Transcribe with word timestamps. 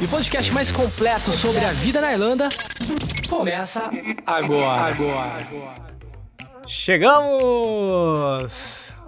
E 0.00 0.04
o 0.04 0.08
podcast 0.08 0.52
mais 0.52 0.70
completo 0.72 1.30
sobre 1.32 1.64
a 1.64 1.72
vida 1.72 2.00
na 2.00 2.12
Irlanda 2.12 2.48
começa 3.28 3.90
agora. 4.26 4.94
agora. 4.94 5.46
Chegamos! 6.66 8.12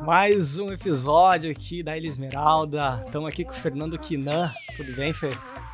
Mais 0.03 0.59
um 0.59 0.73
episódio 0.73 1.51
aqui 1.51 1.83
da 1.83 1.97
Ilha 1.97 2.07
Esmeralda. 2.09 3.03
Estamos 3.07 3.29
aqui 3.29 3.45
com 3.45 3.53
o 3.53 3.55
Fernando 3.55 3.99
Quinan. 3.99 4.55
Tudo 4.77 4.93
bem, 4.95 5.13
Fê? 5.13 5.31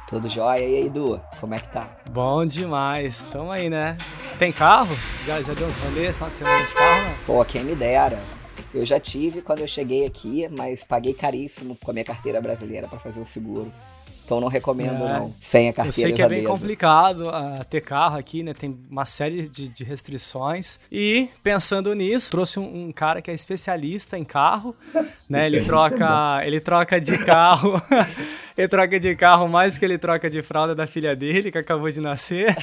Tudo 0.08 0.28
jóia? 0.28 0.60
E 0.60 0.76
aí, 0.76 0.90
Du? 0.90 1.20
Como 1.40 1.54
é 1.54 1.58
que 1.58 1.68
tá? 1.68 1.88
Bom 2.10 2.46
demais. 2.46 3.22
Tamo 3.24 3.50
aí, 3.50 3.68
né? 3.68 3.98
Tem 4.38 4.52
carro? 4.52 4.94
Já, 5.24 5.42
já 5.42 5.52
deu 5.54 5.66
uns 5.66 5.76
rolês 5.76 6.16
só 6.16 6.28
você 6.28 6.44
não 6.44 6.64
de 6.64 6.72
carro, 6.74 7.04
né? 7.08 7.16
Pô, 7.26 7.44
quem 7.44 7.64
me 7.64 7.74
dera. 7.74 8.22
Eu 8.74 8.84
já 8.84 8.98
tive 8.98 9.42
quando 9.42 9.58
eu 9.60 9.66
cheguei 9.66 10.06
aqui, 10.06 10.48
mas 10.50 10.84
paguei 10.84 11.12
caríssimo 11.12 11.76
com 11.82 11.90
a 11.90 11.94
minha 11.94 12.04
carteira 12.04 12.40
brasileira 12.40 12.88
para 12.88 12.98
fazer 12.98 13.20
o 13.20 13.24
seguro. 13.24 13.70
Então 14.24 14.40
não 14.40 14.48
recomendo, 14.48 15.04
é. 15.04 15.18
não. 15.18 15.34
Sem 15.40 15.68
a 15.68 15.72
carteira 15.72 15.88
Eu 15.88 15.92
sei 15.92 16.12
que 16.12 16.22
é 16.22 16.28
bem 16.28 16.44
complicado 16.44 17.28
uh, 17.28 17.64
ter 17.68 17.80
carro 17.80 18.16
aqui, 18.16 18.42
né? 18.42 18.54
Tem 18.54 18.76
uma 18.90 19.04
série 19.04 19.48
de, 19.48 19.68
de 19.68 19.84
restrições. 19.84 20.78
E, 20.90 21.28
pensando 21.42 21.94
nisso, 21.94 22.30
trouxe 22.30 22.58
um, 22.58 22.86
um, 22.86 22.92
cara 22.92 23.20
que 23.20 23.30
é 23.30 23.34
especialista 23.34 24.16
em 24.16 24.24
carro. 24.24 24.74
né? 25.28 25.46
Ele 25.46 25.64
troca, 25.64 26.40
ele 26.44 26.60
troca 26.60 27.00
de 27.00 27.18
carro. 27.18 27.80
ele 28.56 28.68
troca 28.68 29.00
de 29.00 29.14
carro 29.16 29.48
mais 29.48 29.76
que 29.76 29.84
ele 29.84 29.98
troca 29.98 30.30
de 30.30 30.40
fralda 30.40 30.74
da 30.74 30.86
filha 30.86 31.16
dele, 31.16 31.50
que 31.50 31.58
acabou 31.58 31.90
de 31.90 32.00
nascer. 32.00 32.56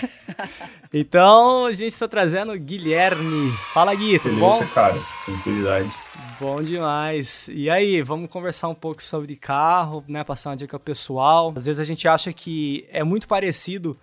então, 0.93 1.65
a 1.65 1.73
gente 1.73 1.91
está 1.91 2.07
trazendo 2.07 2.53
o 2.53 2.59
Guilherme. 2.59 3.51
Fala, 3.73 3.93
Gui, 3.93 4.17
tudo 4.17 4.35
Beleza, 4.35 4.63
bom? 4.63 4.67
cara. 4.73 4.97
Tranquilidade. 5.25 5.91
Bom 6.39 6.63
demais. 6.63 7.49
E 7.51 7.69
aí, 7.69 8.01
vamos 8.01 8.31
conversar 8.31 8.69
um 8.69 8.75
pouco 8.75 9.03
sobre 9.03 9.35
carro, 9.35 10.05
né? 10.07 10.23
Passar 10.23 10.51
uma 10.51 10.55
dica 10.55 10.79
pessoal. 10.79 11.51
Às 11.53 11.65
vezes 11.65 11.81
a 11.81 11.83
gente 11.83 12.07
acha 12.07 12.31
que 12.31 12.87
é 12.89 13.03
muito 13.03 13.27
parecido 13.27 13.99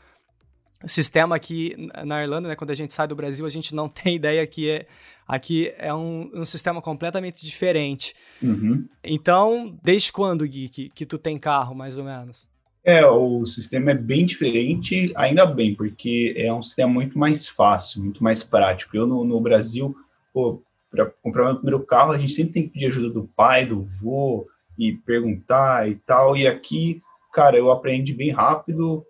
o 0.84 0.88
sistema 0.88 1.34
aqui 1.34 1.74
na 2.04 2.22
Irlanda, 2.22 2.48
né? 2.48 2.54
Quando 2.54 2.72
a 2.72 2.74
gente 2.74 2.92
sai 2.92 3.08
do 3.08 3.16
Brasil, 3.16 3.46
a 3.46 3.48
gente 3.48 3.74
não 3.74 3.88
tem 3.88 4.16
ideia 4.16 4.46
que 4.46 4.68
é 4.68 4.86
aqui 5.26 5.72
é 5.78 5.94
um, 5.94 6.30
um 6.34 6.44
sistema 6.44 6.82
completamente 6.82 7.42
diferente. 7.42 8.12
Uhum. 8.42 8.86
Então, 9.02 9.74
desde 9.82 10.12
quando, 10.12 10.46
Gui, 10.46 10.68
que, 10.68 10.90
que 10.90 11.06
tu 11.06 11.16
tem 11.16 11.38
carro, 11.38 11.74
mais 11.74 11.96
ou 11.96 12.04
menos? 12.04 12.50
É, 12.84 13.04
o 13.06 13.46
sistema 13.46 13.92
é 13.92 13.94
bem 13.94 14.26
diferente, 14.26 15.10
ainda 15.16 15.46
bem, 15.46 15.74
porque 15.74 16.34
é 16.36 16.52
um 16.52 16.62
sistema 16.62 16.92
muito 16.92 17.18
mais 17.18 17.48
fácil, 17.48 18.02
muito 18.02 18.22
mais 18.22 18.44
prático. 18.44 18.94
Eu, 18.94 19.06
no, 19.06 19.24
no 19.24 19.40
Brasil, 19.40 19.96
pô, 20.34 20.62
para 20.96 21.12
comprar 21.22 21.44
meu 21.44 21.56
primeiro 21.56 21.84
carro, 21.84 22.12
a 22.12 22.18
gente 22.18 22.32
sempre 22.32 22.52
tem 22.52 22.62
que 22.64 22.70
pedir 22.70 22.86
ajuda 22.86 23.10
do 23.10 23.28
pai, 23.36 23.66
do 23.66 23.82
vô, 23.82 24.46
e 24.78 24.92
perguntar 24.92 25.88
e 25.88 25.96
tal. 25.96 26.36
E 26.36 26.46
aqui, 26.46 27.02
cara, 27.32 27.56
eu 27.56 27.70
aprendi 27.70 28.12
bem 28.12 28.30
rápido, 28.30 29.04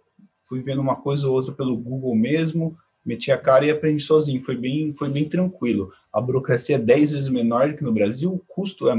fui 0.49 0.63
vendo 0.63 0.81
uma 0.81 0.97
coisa 0.97 1.29
ou 1.29 1.35
outra 1.35 1.53
pelo 1.53 1.77
Google 1.77 2.15
mesmo, 2.15 2.77
meti 3.05 3.31
a 3.33 3.39
cara 3.39 3.65
e 3.67 3.71
aprendi 3.71 4.03
sozinho. 4.03 4.43
Foi 4.45 4.57
bem, 4.57 4.95
foi 4.95 5.09
bem 5.09 5.29
tranquilo. 5.29 5.93
A 6.13 6.21
burocracia 6.21 6.77
é 6.77 6.79
10 6.79 7.13
vezes 7.13 7.29
menor 7.29 7.71
do 7.71 7.77
que 7.77 7.85
no 7.85 7.93
Brasil, 7.93 8.33
o 8.33 8.39
custo 8.39 8.89
é 8.89 8.95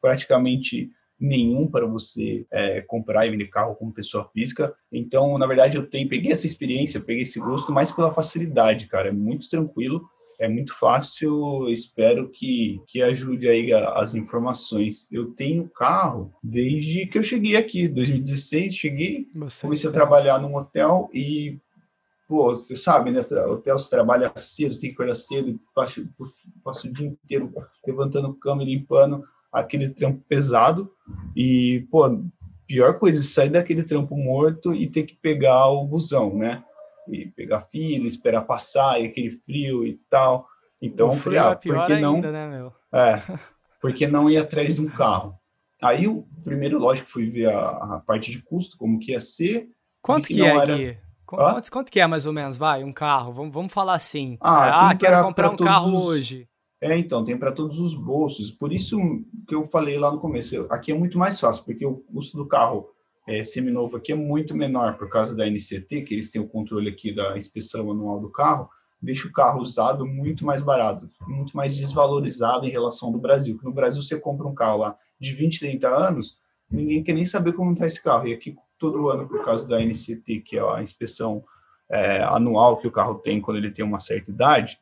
praticamente 0.00 0.90
nenhum 1.18 1.66
para 1.66 1.86
você 1.86 2.46
é, 2.50 2.82
comprar 2.82 3.26
e 3.26 3.30
vender 3.30 3.46
carro 3.46 3.74
como 3.74 3.92
pessoa 3.92 4.24
física. 4.24 4.74
Então, 4.92 5.38
na 5.38 5.46
verdade, 5.46 5.76
eu 5.76 5.86
tenho, 5.86 6.08
peguei 6.08 6.30
essa 6.30 6.46
experiência, 6.46 7.00
peguei 7.00 7.22
esse 7.22 7.40
gosto 7.40 7.72
mais 7.72 7.90
pela 7.90 8.12
facilidade, 8.12 8.86
cara. 8.86 9.08
É 9.08 9.12
muito 9.12 9.48
tranquilo 9.48 10.06
é 10.38 10.48
muito 10.48 10.74
fácil, 10.76 11.68
espero 11.68 12.28
que, 12.28 12.80
que 12.86 13.02
ajude 13.02 13.48
aí 13.48 13.72
as 13.72 14.14
informações. 14.14 15.10
Eu 15.10 15.32
tenho 15.32 15.68
carro 15.68 16.32
desde 16.42 17.06
que 17.06 17.18
eu 17.18 17.22
cheguei 17.22 17.56
aqui, 17.56 17.88
2016, 17.88 18.74
cheguei, 18.74 19.28
Bastante 19.34 19.62
comecei 19.62 19.90
tempo. 19.90 19.96
a 19.96 20.00
trabalhar 20.00 20.38
num 20.38 20.56
hotel 20.56 21.08
e, 21.12 21.58
pô, 22.28 22.50
você 22.50 22.76
sabe, 22.76 23.10
né, 23.10 23.20
hotel 23.20 23.78
se 23.78 23.88
trabalha 23.88 24.32
cedo, 24.36 24.74
você 24.74 24.82
tem 24.82 24.90
que 24.90 24.94
acordar 24.94 25.14
cedo, 25.14 25.58
passo, 25.74 26.06
passo 26.62 26.86
o 26.86 26.92
dia 26.92 27.06
inteiro 27.06 27.52
levantando 27.86 28.34
cama 28.34 28.62
e 28.62 28.66
limpando, 28.66 29.24
aquele 29.52 29.88
trampo 29.88 30.22
pesado 30.28 30.90
e, 31.34 31.86
pô, 31.90 32.20
pior 32.66 32.98
coisa, 32.98 33.22
sair 33.22 33.50
daquele 33.50 33.82
trampo 33.82 34.16
morto 34.16 34.74
e 34.74 34.86
ter 34.86 35.04
que 35.04 35.14
pegar 35.14 35.68
o 35.68 35.86
busão, 35.86 36.36
né? 36.36 36.62
e 37.08 37.26
pegar 37.46 37.62
fila, 37.62 38.06
esperar 38.06 38.42
passar, 38.42 39.00
e 39.00 39.06
aquele 39.06 39.30
frio 39.30 39.86
e 39.86 39.94
tal. 40.10 40.46
Então, 40.82 41.10
o 41.10 41.12
frio 41.12 41.42
ah, 41.42 41.52
é 41.52 41.54
pior 41.54 41.90
ainda, 41.90 42.00
não, 42.00 42.20
né, 42.20 42.48
meu? 42.48 42.72
É, 42.92 43.22
porque 43.80 44.06
não 44.06 44.28
ir 44.28 44.36
atrás 44.36 44.74
de 44.74 44.80
um 44.80 44.88
carro. 44.88 45.38
Aí, 45.82 46.08
o 46.08 46.26
primeiro, 46.44 46.78
lógico, 46.78 47.10
fui 47.10 47.30
ver 47.30 47.48
a, 47.50 47.68
a 47.96 48.02
parte 48.04 48.30
de 48.30 48.42
custo, 48.42 48.76
como 48.76 48.98
que 48.98 49.12
ia 49.12 49.20
ser. 49.20 49.68
Quanto 50.02 50.28
que, 50.28 50.34
que 50.34 50.42
é 50.42 50.48
era... 50.48 50.74
aqui? 50.74 50.98
Quanto, 51.24 51.72
quanto, 51.72 51.90
que 51.90 51.98
é, 51.98 52.06
mais 52.06 52.26
ou 52.26 52.32
menos, 52.32 52.56
vai, 52.56 52.84
um 52.84 52.92
carro? 52.92 53.32
Vamos, 53.32 53.52
vamos 53.52 53.72
falar 53.72 53.94
assim. 53.94 54.38
Ah, 54.40 54.90
ah 54.90 54.94
quero 54.94 55.22
comprar 55.22 55.50
um 55.50 55.56
carro 55.56 55.96
os... 55.96 56.06
hoje. 56.06 56.48
É, 56.80 56.96
então, 56.96 57.24
tem 57.24 57.36
para 57.36 57.52
todos 57.52 57.80
os 57.80 57.94
bolsos. 57.94 58.50
Por 58.50 58.72
isso 58.72 58.98
que 59.48 59.54
eu 59.54 59.64
falei 59.66 59.98
lá 59.98 60.10
no 60.10 60.20
começo, 60.20 60.66
aqui 60.70 60.92
é 60.92 60.94
muito 60.94 61.18
mais 61.18 61.40
fácil, 61.40 61.64
porque 61.64 61.84
o 61.84 61.96
custo 61.96 62.36
do 62.36 62.46
carro 62.46 62.88
é, 63.26 63.42
seminovo 63.42 63.96
aqui 63.96 64.12
é 64.12 64.14
muito 64.14 64.54
menor 64.54 64.96
por 64.96 65.08
causa 65.08 65.36
da 65.36 65.44
NCT, 65.48 66.02
que 66.02 66.14
eles 66.14 66.30
têm 66.30 66.40
o 66.40 66.46
controle 66.46 66.88
aqui 66.88 67.12
da 67.12 67.36
inspeção 67.36 67.90
anual 67.90 68.20
do 68.20 68.30
carro, 68.30 68.70
deixa 69.02 69.26
o 69.26 69.32
carro 69.32 69.60
usado 69.60 70.06
muito 70.06 70.44
mais 70.44 70.62
barato, 70.62 71.10
muito 71.26 71.56
mais 71.56 71.76
desvalorizado 71.76 72.66
em 72.66 72.70
relação 72.70 73.08
ao 73.08 73.18
Brasil. 73.18 73.58
no 73.62 73.72
Brasil 73.72 74.00
você 74.00 74.18
compra 74.18 74.46
um 74.46 74.54
carro 74.54 74.78
lá 74.78 74.96
de 75.18 75.34
20, 75.34 75.58
30 75.58 75.88
anos, 75.88 76.38
ninguém 76.70 77.02
quer 77.02 77.12
nem 77.12 77.24
saber 77.24 77.52
como 77.52 77.72
está 77.72 77.86
esse 77.86 78.02
carro. 78.02 78.28
E 78.28 78.32
aqui 78.32 78.56
todo 78.78 79.08
ano, 79.08 79.28
por 79.28 79.44
causa 79.44 79.68
da 79.68 79.80
NCT, 79.80 80.40
que 80.40 80.56
é 80.56 80.60
a 80.60 80.82
inspeção 80.82 81.44
é, 81.88 82.22
anual 82.22 82.76
que 82.76 82.86
o 82.86 82.92
carro 82.92 83.16
tem 83.16 83.40
quando 83.40 83.56
ele 83.56 83.70
tem 83.70 83.84
uma 83.84 83.98
certa 83.98 84.30
idade, 84.30 84.78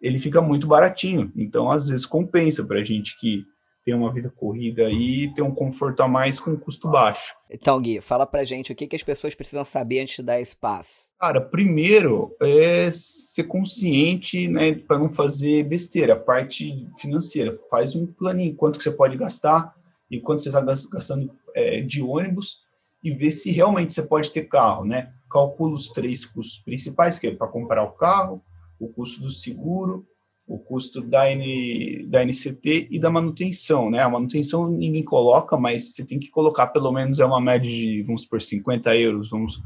ele 0.00 0.18
fica 0.18 0.40
muito 0.40 0.66
baratinho. 0.66 1.32
Então, 1.36 1.70
às 1.70 1.88
vezes, 1.88 2.06
compensa 2.06 2.64
para 2.64 2.78
a 2.78 2.84
gente 2.84 3.18
que 3.18 3.46
ter 3.84 3.94
uma 3.94 4.12
vida 4.12 4.30
corrida 4.30 4.90
e 4.90 5.32
ter 5.34 5.42
um 5.42 5.54
conforto 5.54 6.02
a 6.02 6.08
mais 6.08 6.38
com 6.38 6.56
custo 6.56 6.88
baixo. 6.88 7.34
Então, 7.48 7.80
Gui, 7.80 8.00
fala 8.00 8.26
pra 8.26 8.44
gente 8.44 8.72
o 8.72 8.74
que, 8.74 8.86
que 8.86 8.96
as 8.96 9.02
pessoas 9.02 9.34
precisam 9.34 9.64
saber 9.64 10.00
antes 10.00 10.16
de 10.16 10.22
dar 10.22 10.40
espaço. 10.40 11.08
Cara, 11.18 11.40
primeiro 11.40 12.34
é 12.40 12.90
ser 12.92 13.44
consciente, 13.44 14.48
né, 14.48 14.74
para 14.74 14.98
não 14.98 15.10
fazer 15.10 15.64
besteira, 15.64 16.12
a 16.12 16.18
parte 16.18 16.88
financeira. 16.98 17.58
Faz 17.70 17.94
um 17.94 18.06
planinho, 18.06 18.54
quanto 18.54 18.78
que 18.78 18.84
você 18.84 18.90
pode 18.90 19.16
gastar 19.16 19.74
e 20.10 20.20
quanto 20.20 20.42
você 20.42 20.50
está 20.50 20.60
gastando 20.60 21.30
é, 21.54 21.80
de 21.80 22.02
ônibus 22.02 22.58
e 23.02 23.10
ver 23.10 23.30
se 23.30 23.50
realmente 23.50 23.94
você 23.94 24.02
pode 24.02 24.30
ter 24.30 24.44
carro, 24.44 24.84
né? 24.84 25.12
Calcula 25.30 25.72
os 25.72 25.88
três 25.88 26.24
custos 26.24 26.58
principais, 26.58 27.18
que 27.18 27.28
é 27.28 27.34
para 27.34 27.48
comprar 27.48 27.82
o 27.82 27.92
carro, 27.92 28.42
o 28.78 28.88
custo 28.88 29.22
do 29.22 29.30
seguro 29.30 30.06
o 30.50 30.58
custo 30.58 31.00
da, 31.00 31.30
N, 31.30 32.04
da 32.08 32.24
NCT 32.24 32.88
e 32.90 32.98
da 32.98 33.08
manutenção, 33.08 33.88
né? 33.88 34.02
A 34.02 34.10
manutenção 34.10 34.68
ninguém 34.68 35.04
coloca, 35.04 35.56
mas 35.56 35.94
você 35.94 36.04
tem 36.04 36.18
que 36.18 36.28
colocar 36.28 36.66
pelo 36.66 36.90
menos 36.90 37.20
é 37.20 37.24
uma 37.24 37.40
média 37.40 37.70
de, 37.70 38.02
vamos 38.02 38.26
por 38.26 38.42
50 38.42 38.96
euros, 38.96 39.30
vamos, 39.30 39.62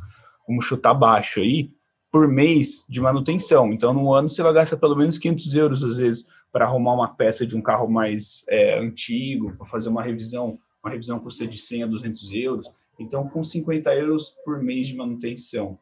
vamos 0.47 0.67
chutar 0.67 0.93
baixo 0.93 1.41
aí, 1.41 1.71
por 2.13 2.29
mês 2.29 2.85
de 2.87 3.01
manutenção. 3.01 3.73
Então, 3.73 3.95
no 3.95 4.13
ano 4.13 4.29
você 4.29 4.43
vai 4.43 4.53
gastar 4.53 4.77
pelo 4.77 4.95
menos 4.95 5.17
500 5.17 5.55
euros, 5.55 5.85
às 5.85 5.97
vezes, 5.97 6.29
para 6.53 6.67
arrumar 6.67 6.93
uma 6.93 7.09
peça 7.09 7.47
de 7.47 7.57
um 7.57 7.63
carro 7.63 7.89
mais 7.89 8.45
é, 8.47 8.79
antigo, 8.79 9.57
para 9.57 9.67
fazer 9.67 9.89
uma 9.89 10.03
revisão. 10.03 10.59
Uma 10.83 10.91
revisão 10.91 11.19
custa 11.19 11.47
de 11.47 11.57
100 11.57 11.85
a 11.85 11.87
200 11.87 12.31
euros. 12.35 12.71
Então, 13.01 13.27
com 13.27 13.43
50 13.43 13.95
euros 13.95 14.37
por 14.45 14.63
mês 14.63 14.89
de 14.89 14.95
manutenção, 14.95 15.79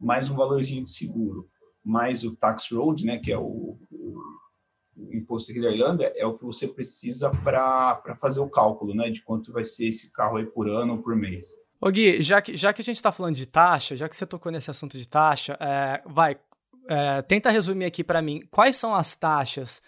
mais 0.00 0.30
um 0.30 0.34
valorzinho 0.34 0.82
de 0.82 0.92
seguro, 0.92 1.46
mais 1.84 2.24
o 2.24 2.34
tax 2.34 2.72
road, 2.72 3.04
né, 3.04 3.18
que 3.18 3.30
é 3.30 3.38
o, 3.38 3.76
imposto 5.12 5.50
aqui 5.50 5.60
da 5.60 5.70
Irlanda 5.70 6.12
é 6.16 6.24
o 6.26 6.36
que 6.36 6.44
você 6.44 6.66
precisa 6.66 7.30
para 7.30 8.16
fazer 8.20 8.40
o 8.40 8.48
cálculo, 8.48 8.94
né, 8.94 9.10
de 9.10 9.22
quanto 9.22 9.52
vai 9.52 9.64
ser 9.64 9.86
esse 9.86 10.10
carro 10.10 10.36
aí 10.36 10.46
por 10.46 10.68
ano 10.68 10.94
ou 10.94 11.02
por 11.02 11.14
mês. 11.14 11.46
Ô 11.80 11.90
Gui, 11.90 12.20
já 12.22 12.40
que, 12.40 12.56
já 12.56 12.72
que 12.72 12.80
a 12.80 12.84
gente 12.84 12.96
está 12.96 13.12
falando 13.12 13.34
de 13.34 13.46
taxa, 13.46 13.94
já 13.94 14.08
que 14.08 14.16
você 14.16 14.26
tocou 14.26 14.50
nesse 14.50 14.70
assunto 14.70 14.96
de 14.96 15.06
taxa, 15.06 15.56
é, 15.60 16.02
vai, 16.06 16.38
é, 16.88 17.22
tenta 17.22 17.50
resumir 17.50 17.84
aqui 17.84 18.02
para 18.02 18.22
mim, 18.22 18.40
quais 18.50 18.76
são 18.76 18.94
as 18.94 19.14
taxas 19.14 19.82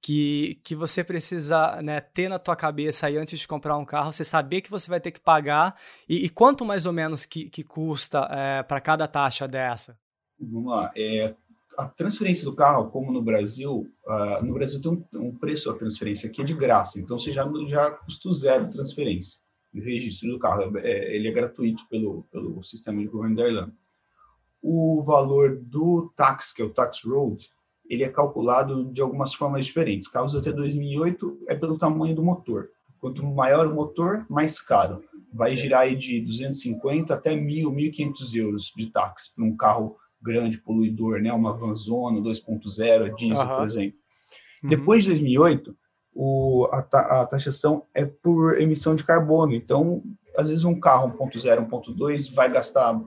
que, 0.00 0.60
que 0.64 0.74
você 0.74 1.04
precisa 1.04 1.80
né, 1.82 2.00
ter 2.00 2.28
na 2.28 2.38
tua 2.38 2.56
cabeça 2.56 3.06
aí 3.06 3.16
antes 3.16 3.38
de 3.38 3.48
comprar 3.48 3.76
um 3.76 3.84
carro, 3.84 4.12
você 4.12 4.24
saber 4.24 4.60
que 4.60 4.70
você 4.70 4.90
vai 4.90 5.00
ter 5.00 5.12
que 5.12 5.20
pagar 5.20 5.76
e, 6.08 6.24
e 6.24 6.28
quanto 6.28 6.64
mais 6.64 6.86
ou 6.86 6.92
menos 6.92 7.24
que, 7.24 7.48
que 7.48 7.62
custa 7.62 8.28
é, 8.30 8.62
para 8.62 8.80
cada 8.80 9.06
taxa 9.06 9.46
dessa? 9.46 9.96
Vamos 10.40 10.72
lá, 10.72 10.90
é, 10.96 11.34
a 11.82 11.88
transferência 11.88 12.44
do 12.44 12.54
carro, 12.54 12.90
como 12.90 13.10
no 13.10 13.20
Brasil, 13.20 13.88
uh, 14.06 14.44
no 14.44 14.54
Brasil 14.54 14.80
tem 14.80 14.92
um, 14.92 15.04
um, 15.14 15.34
preço 15.34 15.68
a 15.68 15.74
transferência 15.74 16.28
que 16.28 16.40
é 16.40 16.44
de 16.44 16.54
graça, 16.54 17.00
então 17.00 17.18
você 17.18 17.32
já, 17.32 17.44
já 17.66 17.90
custo 17.90 18.32
zero 18.32 18.70
transferência. 18.70 19.40
O 19.74 19.80
registro 19.80 20.30
do 20.30 20.38
carro, 20.38 20.78
é, 20.78 21.16
ele 21.16 21.28
é 21.28 21.32
gratuito 21.32 21.82
pelo, 21.88 22.24
pelo 22.30 22.62
sistema 22.62 23.00
de 23.00 23.08
governo 23.08 23.36
da 23.36 23.48
Irlanda. 23.48 23.72
O 24.62 25.02
valor 25.02 25.56
do 25.56 26.12
tax, 26.16 26.52
que 26.52 26.62
é 26.62 26.64
o 26.64 26.70
tax 26.70 27.02
road, 27.04 27.50
ele 27.88 28.04
é 28.04 28.08
calculado 28.08 28.84
de 28.92 29.00
algumas 29.00 29.34
formas 29.34 29.66
diferentes. 29.66 30.06
Carros 30.06 30.36
até 30.36 30.52
2008 30.52 31.44
é 31.48 31.54
pelo 31.56 31.78
tamanho 31.78 32.14
do 32.14 32.22
motor. 32.22 32.68
Quanto 33.00 33.24
maior 33.24 33.66
o 33.66 33.74
motor, 33.74 34.24
mais 34.30 34.60
caro. 34.60 35.02
Vai 35.32 35.56
girar 35.56 35.80
aí 35.80 35.96
de 35.96 36.20
250 36.20 37.12
até 37.12 37.34
1.000, 37.34 37.64
1.500 37.64 38.36
euros 38.36 38.72
de 38.76 38.86
táxi 38.86 39.34
para 39.34 39.44
um 39.44 39.56
carro 39.56 39.96
grande, 40.22 40.58
poluidor, 40.58 41.20
né? 41.20 41.32
uma 41.32 41.52
vanzona 41.52 42.20
2.0, 42.20 43.14
diesel, 43.16 43.40
uhum. 43.40 43.56
por 43.56 43.64
exemplo. 43.64 43.98
Uhum. 44.62 44.70
Depois 44.70 45.02
de 45.02 45.10
2008, 45.10 45.76
o, 46.14 46.68
a, 46.70 46.78
a, 46.78 47.26
taxação 47.26 47.86
é 47.94 48.04
por 48.04 48.60
emissão 48.60 48.94
de 48.94 49.04
carbono. 49.04 49.54
Então, 49.54 50.02
às 50.36 50.48
vezes 50.48 50.64
um 50.64 50.78
carro 50.78 51.16
1.0, 51.18 51.68
1.2 51.68 52.34
vai 52.34 52.50
gastar, 52.50 53.00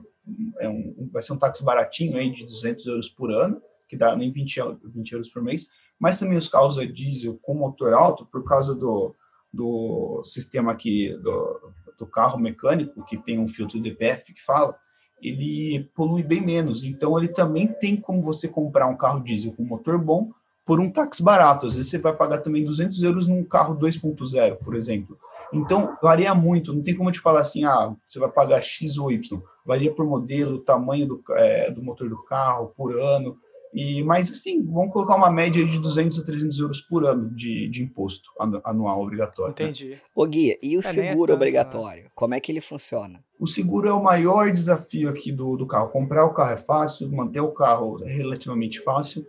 é 0.60 0.68
um, 0.68 1.08
vai 1.12 1.22
ser 1.22 1.32
um 1.32 1.38
táxi 1.38 1.64
baratinho 1.64 2.16
aí 2.16 2.32
de 2.32 2.44
200 2.44 2.86
euros 2.86 3.08
por 3.08 3.30
ano, 3.30 3.60
que 3.88 3.96
dá 3.96 4.14
nem 4.16 4.32
20, 4.32 4.60
20 4.84 5.12
euros 5.12 5.30
por 5.30 5.42
mês, 5.42 5.68
mas 5.98 6.18
também 6.18 6.36
os 6.36 6.48
carros 6.48 6.78
a 6.78 6.84
diesel 6.84 7.38
com 7.40 7.54
motor 7.54 7.94
alto, 7.94 8.26
por 8.26 8.44
causa 8.44 8.74
do, 8.74 9.14
do 9.52 10.20
sistema 10.24 10.72
aqui 10.72 11.16
do, 11.22 11.72
do 11.98 12.06
carro 12.06 12.38
mecânico, 12.38 13.04
que 13.06 13.16
tem 13.16 13.38
um 13.38 13.48
filtro 13.48 13.80
DPF 13.80 14.34
que 14.34 14.44
fala, 14.44 14.76
ele 15.20 15.88
polui 15.94 16.22
bem 16.22 16.40
menos. 16.40 16.84
Então, 16.84 17.18
ele 17.18 17.28
também 17.28 17.66
tem 17.66 17.96
como 17.96 18.22
você 18.22 18.46
comprar 18.48 18.86
um 18.86 18.96
carro 18.96 19.20
diesel 19.20 19.52
com 19.52 19.64
motor 19.64 19.98
bom 19.98 20.30
por 20.64 20.80
um 20.80 20.90
táxi 20.90 21.22
barato. 21.22 21.66
Às 21.66 21.76
vezes, 21.76 21.90
você 21.90 21.98
vai 21.98 22.14
pagar 22.14 22.38
também 22.38 22.64
200 22.64 23.02
euros 23.02 23.26
num 23.26 23.44
carro 23.44 23.76
2.0, 23.76 24.56
por 24.56 24.74
exemplo. 24.74 25.18
Então, 25.52 25.96
varia 26.02 26.34
muito. 26.34 26.72
Não 26.72 26.82
tem 26.82 26.94
como 26.94 27.10
te 27.12 27.20
falar 27.20 27.40
assim, 27.40 27.64
ah, 27.64 27.94
você 28.06 28.18
vai 28.18 28.28
pagar 28.28 28.60
X 28.60 28.98
ou 28.98 29.10
Y. 29.10 29.40
Varia 29.64 29.92
por 29.92 30.04
modelo, 30.04 30.58
tamanho 30.58 31.06
do, 31.06 31.24
é, 31.30 31.70
do 31.70 31.82
motor 31.82 32.08
do 32.08 32.22
carro, 32.24 32.72
por 32.76 32.98
ano. 32.98 33.36
E, 33.76 34.02
mas, 34.02 34.30
assim, 34.30 34.64
vamos 34.64 34.90
colocar 34.90 35.16
uma 35.16 35.30
média 35.30 35.62
de 35.62 35.78
200 35.78 36.18
a 36.18 36.24
300 36.24 36.58
euros 36.60 36.80
por 36.80 37.04
ano 37.04 37.28
de, 37.34 37.68
de 37.68 37.82
imposto 37.82 38.30
anual 38.64 39.02
obrigatório. 39.02 39.54
Né? 39.58 39.66
Entendi. 39.66 39.90
Né? 39.90 40.00
Ô, 40.14 40.24
Gui, 40.24 40.58
e 40.62 40.78
o 40.78 40.80
é, 40.80 40.80
é 40.80 40.82
seguro 40.82 41.30
é 41.30 41.34
obrigatório? 41.34 42.04
Né? 42.04 42.10
Como 42.14 42.34
é 42.34 42.40
que 42.40 42.50
ele 42.50 42.62
funciona? 42.62 43.22
O 43.38 43.46
seguro 43.46 43.86
é 43.86 43.92
o 43.92 44.02
maior 44.02 44.50
desafio 44.50 45.10
aqui 45.10 45.30
do, 45.30 45.58
do 45.58 45.66
carro. 45.66 45.90
Comprar 45.90 46.24
o 46.24 46.32
carro 46.32 46.52
é 46.52 46.56
fácil, 46.56 47.12
manter 47.12 47.40
o 47.40 47.52
carro 47.52 48.02
é 48.02 48.10
relativamente 48.10 48.80
fácil. 48.80 49.26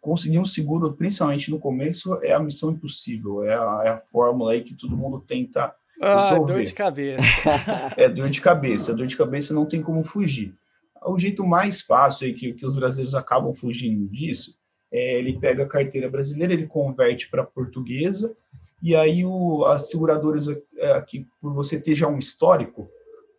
Conseguir 0.00 0.40
um 0.40 0.44
seguro, 0.44 0.92
principalmente 0.94 1.48
no 1.48 1.60
começo, 1.60 2.18
é 2.24 2.32
a 2.32 2.40
missão 2.40 2.72
impossível. 2.72 3.44
É 3.44 3.54
a, 3.54 3.82
é 3.84 3.88
a 3.90 4.02
fórmula 4.10 4.50
aí 4.50 4.64
que 4.64 4.74
todo 4.74 4.96
mundo 4.96 5.20
tenta 5.20 5.72
ah, 6.02 6.30
resolver. 6.30 6.54
dor 6.54 6.62
de 6.64 6.74
cabeça. 6.74 7.24
é 7.96 8.08
dor 8.08 8.30
de 8.30 8.40
cabeça. 8.40 8.92
Dor 8.92 9.06
de 9.06 9.16
cabeça 9.16 9.54
não 9.54 9.64
tem 9.64 9.80
como 9.80 10.02
fugir. 10.02 10.58
O 11.04 11.18
jeito 11.18 11.46
mais 11.46 11.80
fácil 11.80 12.28
e 12.28 12.34
que, 12.34 12.52
que 12.52 12.66
os 12.66 12.74
brasileiros 12.74 13.14
acabam 13.14 13.54
fugindo 13.54 14.06
disso 14.08 14.54
é 14.92 15.18
ele 15.18 15.38
pega 15.38 15.62
a 15.62 15.68
carteira 15.68 16.10
brasileira, 16.10 16.52
ele 16.52 16.66
converte 16.66 17.30
para 17.30 17.44
portuguesa, 17.44 18.34
e 18.82 18.96
aí 18.96 19.24
o, 19.24 19.64
as 19.64 19.88
seguradoras 19.88 20.48
é, 20.48 20.92
aqui, 20.92 21.26
por 21.40 21.52
você 21.52 21.80
ter 21.80 21.94
já 21.94 22.08
um 22.08 22.18
histórico, 22.18 22.90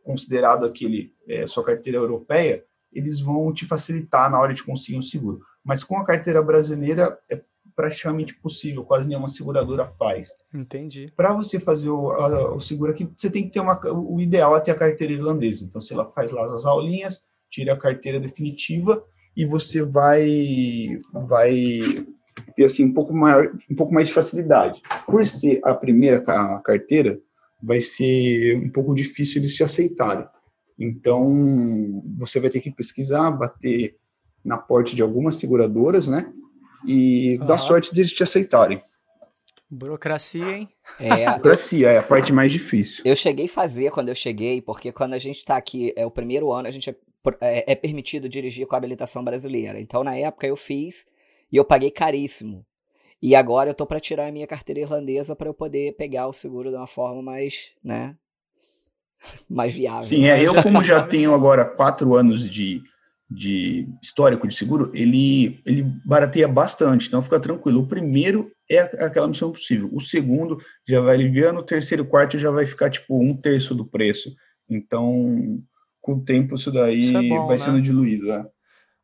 considerado 0.03 0.65
aquele 0.65 1.13
é, 1.27 1.45
sua 1.45 1.63
carteira 1.63 1.97
europeia, 1.97 2.63
eles 2.91 3.19
vão 3.19 3.53
te 3.53 3.65
facilitar 3.65 4.29
na 4.29 4.39
hora 4.39 4.53
de 4.53 4.63
conseguir 4.63 4.97
um 4.97 5.01
seguro. 5.01 5.41
Mas 5.63 5.83
com 5.83 5.97
a 5.97 6.05
carteira 6.05 6.41
brasileira 6.41 7.19
é 7.29 7.41
praticamente 7.75 8.35
possível, 8.35 8.83
quase 8.83 9.07
nenhuma 9.07 9.29
seguradora 9.29 9.87
faz. 9.87 10.29
Entendi. 10.53 11.11
Para 11.15 11.33
você 11.33 11.59
fazer 11.59 11.89
o, 11.89 12.11
a, 12.11 12.53
o, 12.53 12.59
seguro 12.59 12.91
aqui, 12.91 13.09
você 13.15 13.29
tem 13.29 13.43
que 13.43 13.51
ter 13.51 13.59
uma, 13.59 13.79
o 13.91 14.19
ideal 14.19 14.55
é 14.55 14.59
ter 14.59 14.71
a 14.71 14.75
carteira 14.75 15.13
irlandesa. 15.13 15.65
Então, 15.65 15.81
você 15.81 15.95
faz 16.13 16.31
lá 16.31 16.45
as 16.45 16.65
aulinhas, 16.65 17.23
tira 17.51 17.74
a 17.74 17.77
carteira 17.77 18.19
definitiva 18.19 19.06
e 19.36 19.45
você 19.45 19.83
vai 19.83 21.00
vai 21.13 21.81
ter 22.56 22.65
assim 22.65 22.86
um 22.86 22.94
pouco 22.94 23.13
maior, 23.13 23.51
um 23.69 23.75
pouco 23.75 23.94
mais 23.94 24.07
de 24.07 24.13
facilidade. 24.13 24.81
Por 25.06 25.25
ser 25.25 25.59
a 25.63 25.75
primeira 25.75 26.24
a 26.25 26.59
carteira, 26.59 27.19
vai 27.62 27.80
ser 27.80 28.57
um 28.57 28.69
pouco 28.69 28.95
difícil 28.95 29.42
eles 29.42 29.53
te 29.53 29.63
aceitarem. 29.63 30.25
Então, 30.80 32.01
você 32.18 32.39
vai 32.39 32.50
ter 32.50 32.59
que 32.59 32.71
pesquisar, 32.71 33.30
bater 33.30 33.98
na 34.44 34.57
porta 34.57 34.95
de 34.95 35.01
algumas 35.01 35.36
seguradoras, 35.36 36.07
né? 36.07 36.31
E 36.88 37.38
uhum. 37.39 37.45
dar 37.45 37.59
sorte 37.59 37.94
deles 37.94 38.12
te 38.12 38.24
aceitarem. 38.24 38.81
Burocracia, 39.69 40.57
hein? 40.57 40.69
É, 41.00 41.30
Burocracia 41.38 41.92
é 41.92 42.00
a 42.00 42.03
parte 42.03 42.33
mais 42.33 42.51
difícil. 42.51 43.03
Eu 43.06 43.15
cheguei 43.15 43.45
a 43.45 43.50
fazer 43.50 43.92
quando 43.92 44.09
eu 44.09 44.15
cheguei, 44.15 44.62
porque 44.62 44.92
quando 44.92 45.13
a 45.13 45.19
gente 45.19 45.38
está 45.38 45.56
aqui, 45.56 45.94
é 45.95 46.06
o 46.06 46.12
primeiro 46.12 46.51
ano, 46.51 46.68
a 46.68 46.71
gente 46.71 46.89
é 47.41 47.71
é, 47.71 47.75
permitido 47.75 48.27
dirigir 48.27 48.65
com 48.65 48.75
a 48.75 48.77
habilitação 48.77 49.23
brasileira. 49.23 49.79
Então, 49.79 50.03
na 50.03 50.15
época, 50.15 50.47
eu 50.47 50.56
fiz 50.56 51.06
e 51.51 51.57
eu 51.57 51.65
paguei 51.65 51.91
caríssimo. 51.91 52.65
E 53.21 53.35
agora 53.35 53.69
eu 53.69 53.73
tô 53.73 53.85
para 53.85 54.00
tirar 54.00 54.27
a 54.27 54.31
minha 54.31 54.47
carteira 54.47 54.81
irlandesa 54.81 55.35
para 55.35 55.47
eu 55.47 55.53
poder 55.53 55.95
pegar 55.95 56.27
o 56.27 56.33
seguro 56.33 56.71
de 56.71 56.75
uma 56.75 56.88
forma 56.88 57.21
mais, 57.21 57.73
né, 57.83 58.15
mais 59.47 59.75
viável. 59.75 60.03
Sim, 60.03 60.27
é, 60.27 60.41
eu 60.41 60.62
como 60.63 60.83
já 60.83 61.03
tenho 61.06 61.35
agora 61.35 61.63
quatro 61.63 62.15
anos 62.15 62.50
de, 62.50 62.81
de 63.29 63.88
histórico 64.01 64.47
de 64.47 64.56
seguro, 64.56 64.89
ele, 64.91 65.62
ele 65.67 65.83
barateia 66.03 66.47
bastante, 66.47 67.07
então 67.07 67.21
fica 67.21 67.39
tranquilo. 67.39 67.81
O 67.81 67.88
primeiro 67.88 68.51
é 68.67 68.79
aquela 68.79 69.27
missão 69.27 69.51
possível, 69.51 69.88
o 69.94 70.01
segundo 70.01 70.57
já 70.88 71.00
vai 71.00 71.13
aliviando, 71.13 71.59
o 71.59 71.65
terceiro 71.65 72.03
e 72.03 72.07
quarto 72.07 72.39
já 72.39 72.50
vai 72.50 72.65
ficar 72.65 72.89
tipo 72.89 73.21
um 73.21 73.38
terço 73.38 73.75
do 73.75 73.85
preço. 73.85 74.33
Então, 74.67 75.62
com 76.01 76.13
o 76.13 76.24
tempo 76.24 76.56
isso 76.56 76.71
daí 76.71 76.98
isso 76.98 77.15
é 77.18 77.21
bom, 77.30 77.48
vai 77.48 77.57
né? 77.57 77.63
sendo 77.63 77.81
diluído, 77.81 78.27
né? 78.27 78.45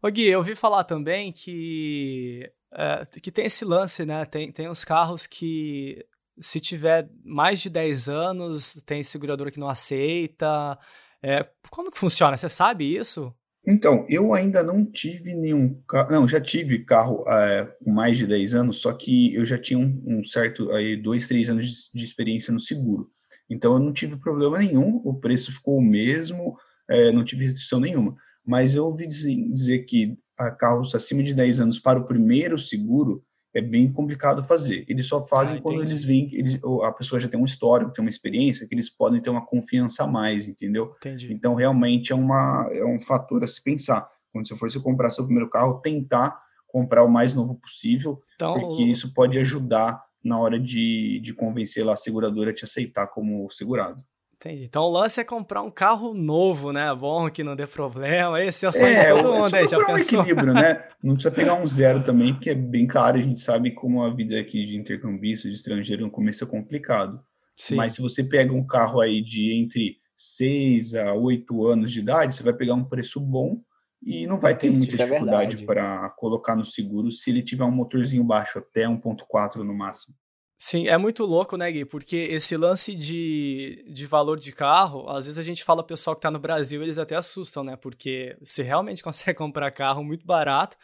Ô 0.01 0.09
Gui, 0.09 0.27
eu 0.27 0.39
ouvi 0.39 0.55
falar 0.55 0.83
também 0.83 1.31
que, 1.31 2.49
é, 2.73 3.01
que 3.21 3.31
tem 3.31 3.45
esse 3.45 3.65
lance, 3.65 4.05
né? 4.05 4.25
Tem, 4.25 4.51
tem 4.51 4.69
uns 4.69 4.85
carros 4.85 5.25
que 5.25 6.05
se 6.39 6.59
tiver 6.59 7.09
mais 7.23 7.61
de 7.61 7.69
10 7.69 8.09
anos, 8.09 8.81
tem 8.85 9.01
seguradora 9.03 9.51
que 9.51 9.59
não 9.59 9.69
aceita. 9.69 10.77
É, 11.21 11.45
como 11.69 11.91
que 11.91 11.97
funciona? 11.97 12.37
Você 12.37 12.47
sabe 12.47 12.95
isso? 12.95 13.33
Então, 13.65 14.05
eu 14.07 14.33
ainda 14.33 14.63
não 14.63 14.85
tive 14.85 15.33
nenhum 15.33 15.81
carro. 15.87 16.11
Não, 16.11 16.27
já 16.27 16.39
tive 16.39 16.85
carro 16.85 17.25
é, 17.27 17.65
com 17.83 17.91
mais 17.91 18.17
de 18.17 18.25
10 18.25 18.53
anos, 18.53 18.77
só 18.77 18.93
que 18.93 19.35
eu 19.35 19.43
já 19.43 19.57
tinha 19.57 19.77
um, 19.77 20.01
um 20.05 20.23
certo, 20.23 20.71
aí, 20.71 20.95
dois, 20.95 21.27
três 21.27 21.49
anos 21.49 21.67
de, 21.67 21.99
de, 21.99 22.05
experiência 22.05 22.53
no 22.53 22.61
seguro. 22.61 23.09
Então, 23.49 23.73
eu 23.73 23.79
não 23.79 23.91
tive 23.91 24.15
problema 24.15 24.59
nenhum, 24.59 25.01
o 25.03 25.19
preço 25.19 25.51
ficou 25.51 25.77
o 25.77 25.81
mesmo, 25.81 26.57
é, 26.89 27.11
não 27.11 27.23
tive 27.23 27.45
restrição 27.45 27.79
nenhuma. 27.79 28.15
Mas 28.45 28.75
eu 28.75 28.85
ouvi 28.85 29.05
dizer, 29.05 29.79
que 29.85 30.17
a 30.37 30.51
carros 30.51 30.95
acima 30.95 31.21
de 31.21 31.33
10 31.33 31.59
anos 31.59 31.79
para 31.79 31.99
o 31.99 32.05
primeiro 32.05 32.57
seguro 32.57 33.23
é 33.53 33.61
bem 33.61 33.91
complicado 33.91 34.43
fazer. 34.43 34.85
Eles 34.87 35.07
só 35.07 35.25
fazem 35.25 35.57
ah, 35.57 35.61
quando 35.61 35.81
eles 35.81 36.03
veem 36.03 36.27
que 36.27 36.61
a 36.83 36.91
pessoa 36.91 37.19
já 37.19 37.27
tem 37.27 37.39
um 37.39 37.45
histórico, 37.45 37.91
tem 37.91 38.03
uma 38.03 38.09
experiência, 38.09 38.67
que 38.67 38.75
eles 38.75 38.89
podem 38.89 39.19
ter 39.19 39.29
uma 39.29 39.45
confiança 39.45 40.03
a 40.03 40.07
mais, 40.07 40.47
entendeu? 40.47 40.93
Entendi. 40.97 41.33
Então, 41.33 41.55
realmente 41.55 42.11
é, 42.11 42.15
uma, 42.15 42.69
é 42.71 42.85
um 42.85 43.01
fator 43.01 43.43
a 43.43 43.47
se 43.47 43.61
pensar. 43.63 44.07
Quando 44.31 44.47
você 44.47 44.55
for 44.55 44.69
se 44.69 44.79
comprar 44.79 45.09
seu 45.09 45.25
primeiro 45.25 45.49
carro, 45.49 45.81
tentar 45.81 46.39
comprar 46.67 47.03
o 47.03 47.09
mais 47.09 47.33
novo 47.33 47.55
possível, 47.55 48.21
então, 48.35 48.53
porque 48.53 48.83
isso 48.83 49.13
pode 49.13 49.39
ajudar 49.39 50.03
na 50.23 50.37
hora 50.39 50.59
de, 50.59 51.19
de 51.21 51.33
convencer 51.33 51.85
lá 51.85 51.93
a 51.93 51.97
seguradora 51.97 52.51
a 52.51 52.53
te 52.53 52.63
aceitar 52.63 53.07
como 53.07 53.49
segurado. 53.49 54.03
Entendi. 54.39 54.65
Então 54.65 54.83
o 54.83 54.91
lance 54.91 55.19
é 55.19 55.23
comprar 55.23 55.63
um 55.63 55.71
carro 55.71 56.13
novo, 56.13 56.71
né? 56.71 56.93
Bom, 56.93 57.27
que 57.29 57.43
não 57.43 57.55
dê 57.55 57.65
problema. 57.65 58.41
Esse 58.43 58.67
é 58.67 58.69
o 58.69 58.71
sonho 58.71 58.95
é, 58.95 59.13
de 59.13 59.21
todo 59.21 59.33
mundo 59.33 59.53
aí, 59.55 59.65
já 59.65 59.83
pensou? 59.83 60.19
Um 60.19 60.21
equilíbrio, 60.21 60.53
né? 60.53 60.87
Não 61.03 61.15
precisa 61.15 61.33
pegar 61.33 61.55
um 61.55 61.65
zero 61.65 62.03
também, 62.03 62.33
porque 62.33 62.51
é 62.51 62.55
bem 62.55 62.85
caro. 62.85 63.17
A 63.17 63.21
gente 63.21 63.41
sabe 63.41 63.71
como 63.71 64.03
a 64.03 64.13
vida 64.13 64.39
aqui 64.39 64.63
de 64.63 64.77
intercambista, 64.77 65.49
de 65.49 65.55
estrangeiro, 65.55 66.03
no 66.03 66.11
começo 66.11 66.43
é 66.43 66.47
complicado. 66.47 67.19
Sim. 67.57 67.75
Mas 67.75 67.93
se 67.93 68.01
você 68.01 68.23
pega 68.23 68.53
um 68.53 68.65
carro 68.65 69.01
aí 69.01 69.23
de 69.23 69.53
entre 69.53 69.97
6 70.15 70.93
a 70.93 71.13
8 71.13 71.65
anos 71.65 71.91
de 71.91 71.99
idade, 71.99 72.35
você 72.35 72.43
vai 72.43 72.53
pegar 72.53 72.75
um 72.75 72.85
preço 72.85 73.19
bom 73.19 73.59
e 74.03 74.27
não 74.27 74.37
vai 74.37 74.55
ter 74.55 74.69
muita 74.69 74.85
é 74.85 75.05
dificuldade 75.05 75.63
é 75.63 75.65
para 75.65 76.09
colocar 76.11 76.55
no 76.55 76.63
seguro 76.63 77.11
se 77.11 77.31
ele 77.31 77.41
tiver 77.41 77.63
um 77.63 77.71
motorzinho 77.71 78.23
baixo, 78.23 78.59
até 78.59 78.83
1.4 78.83 79.55
no 79.57 79.73
máximo. 79.73 80.15
Sim, 80.59 80.87
é 80.87 80.97
muito 80.97 81.23
louco, 81.23 81.55
né, 81.55 81.71
Gui? 81.71 81.85
Porque 81.85 82.15
esse 82.15 82.57
lance 82.57 82.95
de, 82.95 83.85
de 83.87 84.07
valor 84.07 84.39
de 84.39 84.51
carro, 84.51 85.07
às 85.07 85.27
vezes 85.27 85.37
a 85.37 85.43
gente 85.43 85.63
fala 85.63 85.85
pessoal 85.85 86.15
que 86.15 86.21
tá 86.23 86.31
no 86.31 86.39
Brasil, 86.39 86.81
eles 86.81 86.97
até 86.97 87.15
assustam, 87.15 87.63
né? 87.63 87.75
Porque 87.75 88.35
você 88.41 88.63
realmente 88.63 89.03
consegue 89.03 89.37
comprar 89.37 89.69
carro 89.71 90.03
muito 90.03 90.25
barato. 90.25 90.75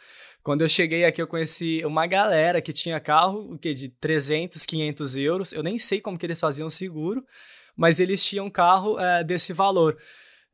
Quando 0.44 0.62
eu 0.62 0.68
cheguei 0.68 1.04
aqui, 1.04 1.20
eu 1.20 1.26
conheci 1.26 1.82
uma 1.84 2.06
galera 2.06 2.62
que 2.62 2.72
tinha 2.72 3.00
carro 3.00 3.52
o 3.52 3.58
que, 3.58 3.74
de 3.74 3.88
300, 3.88 4.64
500 4.64 5.16
euros. 5.16 5.52
Eu 5.52 5.62
nem 5.62 5.76
sei 5.76 6.00
como 6.00 6.16
que 6.18 6.24
eles 6.26 6.38
faziam 6.38 6.70
seguro, 6.70 7.24
mas 7.76 7.98
eles 7.98 8.24
tinham 8.24 8.48
carro 8.48 8.98
é, 9.00 9.24
desse 9.24 9.52
valor. 9.52 9.98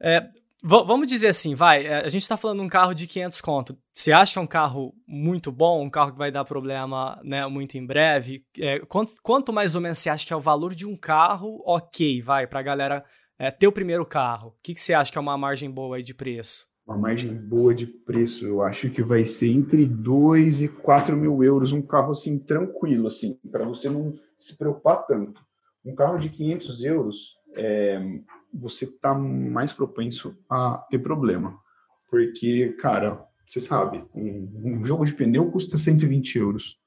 É, 0.01 0.27
V 0.63 0.85
vamos 0.87 1.07
dizer 1.07 1.29
assim, 1.29 1.55
vai, 1.55 1.87
é, 1.87 2.05
a 2.05 2.09
gente 2.09 2.23
está 2.23 2.37
falando 2.37 2.59
de 2.59 2.65
um 2.65 2.69
carro 2.69 2.95
de 2.95 3.07
500 3.07 3.41
conto. 3.41 3.79
Você 3.95 4.13
acha 4.13 4.35
que 4.35 4.39
é 4.39 4.43
um 4.43 4.47
carro 4.47 4.95
muito 5.07 5.51
bom, 5.51 5.83
um 5.83 5.91
carro 5.91 6.13
que 6.13 6.19
vai 6.19 6.31
dar 6.31 6.45
problema 6.45 7.21
né, 7.25 7.47
muito 7.47 7.77
em 7.77 7.87
breve? 7.87 8.45
É, 8.59 8.79
quanto, 8.81 9.13
quanto, 9.23 9.53
mais 9.53 9.75
ou 9.75 9.81
menos 9.81 9.99
você 9.99 10.11
acha 10.11 10.27
que 10.27 10.33
é 10.33 10.37
o 10.37 10.41
valor 10.41 10.75
de 10.75 10.87
um 10.87 10.97
carro 10.97 11.63
ok, 11.65 12.21
vai, 12.23 12.47
para 12.47 12.61
a 12.61 12.63
galera 12.63 13.05
é, 13.39 13.51
ter 13.51 13.67
o 13.67 13.73
primeiro 13.73 14.05
carro? 14.05 14.49
O 14.49 14.55
que, 14.63 14.75
que 14.75 14.81
você 14.81 14.93
acha 14.93 15.11
que 15.11 15.19
é 15.19 15.21
uma 15.21 15.39
margem 15.39 15.71
boa 15.71 15.97
aí 15.97 16.03
de 16.03 16.15
preço? 16.15 16.67
Uma 16.87 16.99
margem 16.99 17.33
boa 17.33 17.75
de 17.75 17.87
preço, 17.87 18.45
eu 18.45 18.63
acho 18.63 18.91
que 18.91 19.03
vai 19.03 19.25
ser 19.25 19.49
entre 19.49 19.87
2 19.87 20.63
e 20.63 20.69
4 20.69 21.17
mil 21.17 21.43
euros, 21.45 21.73
um 21.73 21.81
carro 21.81 22.13
assim 22.13 22.39
tranquilo, 22.39 23.07
assim, 23.07 23.39
para 23.51 23.65
você 23.65 23.89
não 23.89 24.13
se 24.39 24.57
preocupar 24.59 25.07
tanto. 25.07 25.41
Um 25.85 25.95
carro 25.95 26.19
de 26.19 26.29
500 26.29 26.83
euros, 26.85 27.37
é, 27.55 28.01
você 28.53 28.85
está 28.85 29.15
mais 29.15 29.73
propenso 29.73 30.37
a 30.49 30.85
ter 30.91 30.99
problema. 30.99 31.59
Porque, 32.11 32.71
cara, 32.81 33.25
você 33.47 33.61
sabe, 33.61 34.05
um, 34.15 34.51
um, 34.65 34.85
jogo 34.85 35.05
de 35.05 35.13
pneu 35.13 35.51
custa 35.51 35.77
120 35.77 36.37
euros. 36.39 36.79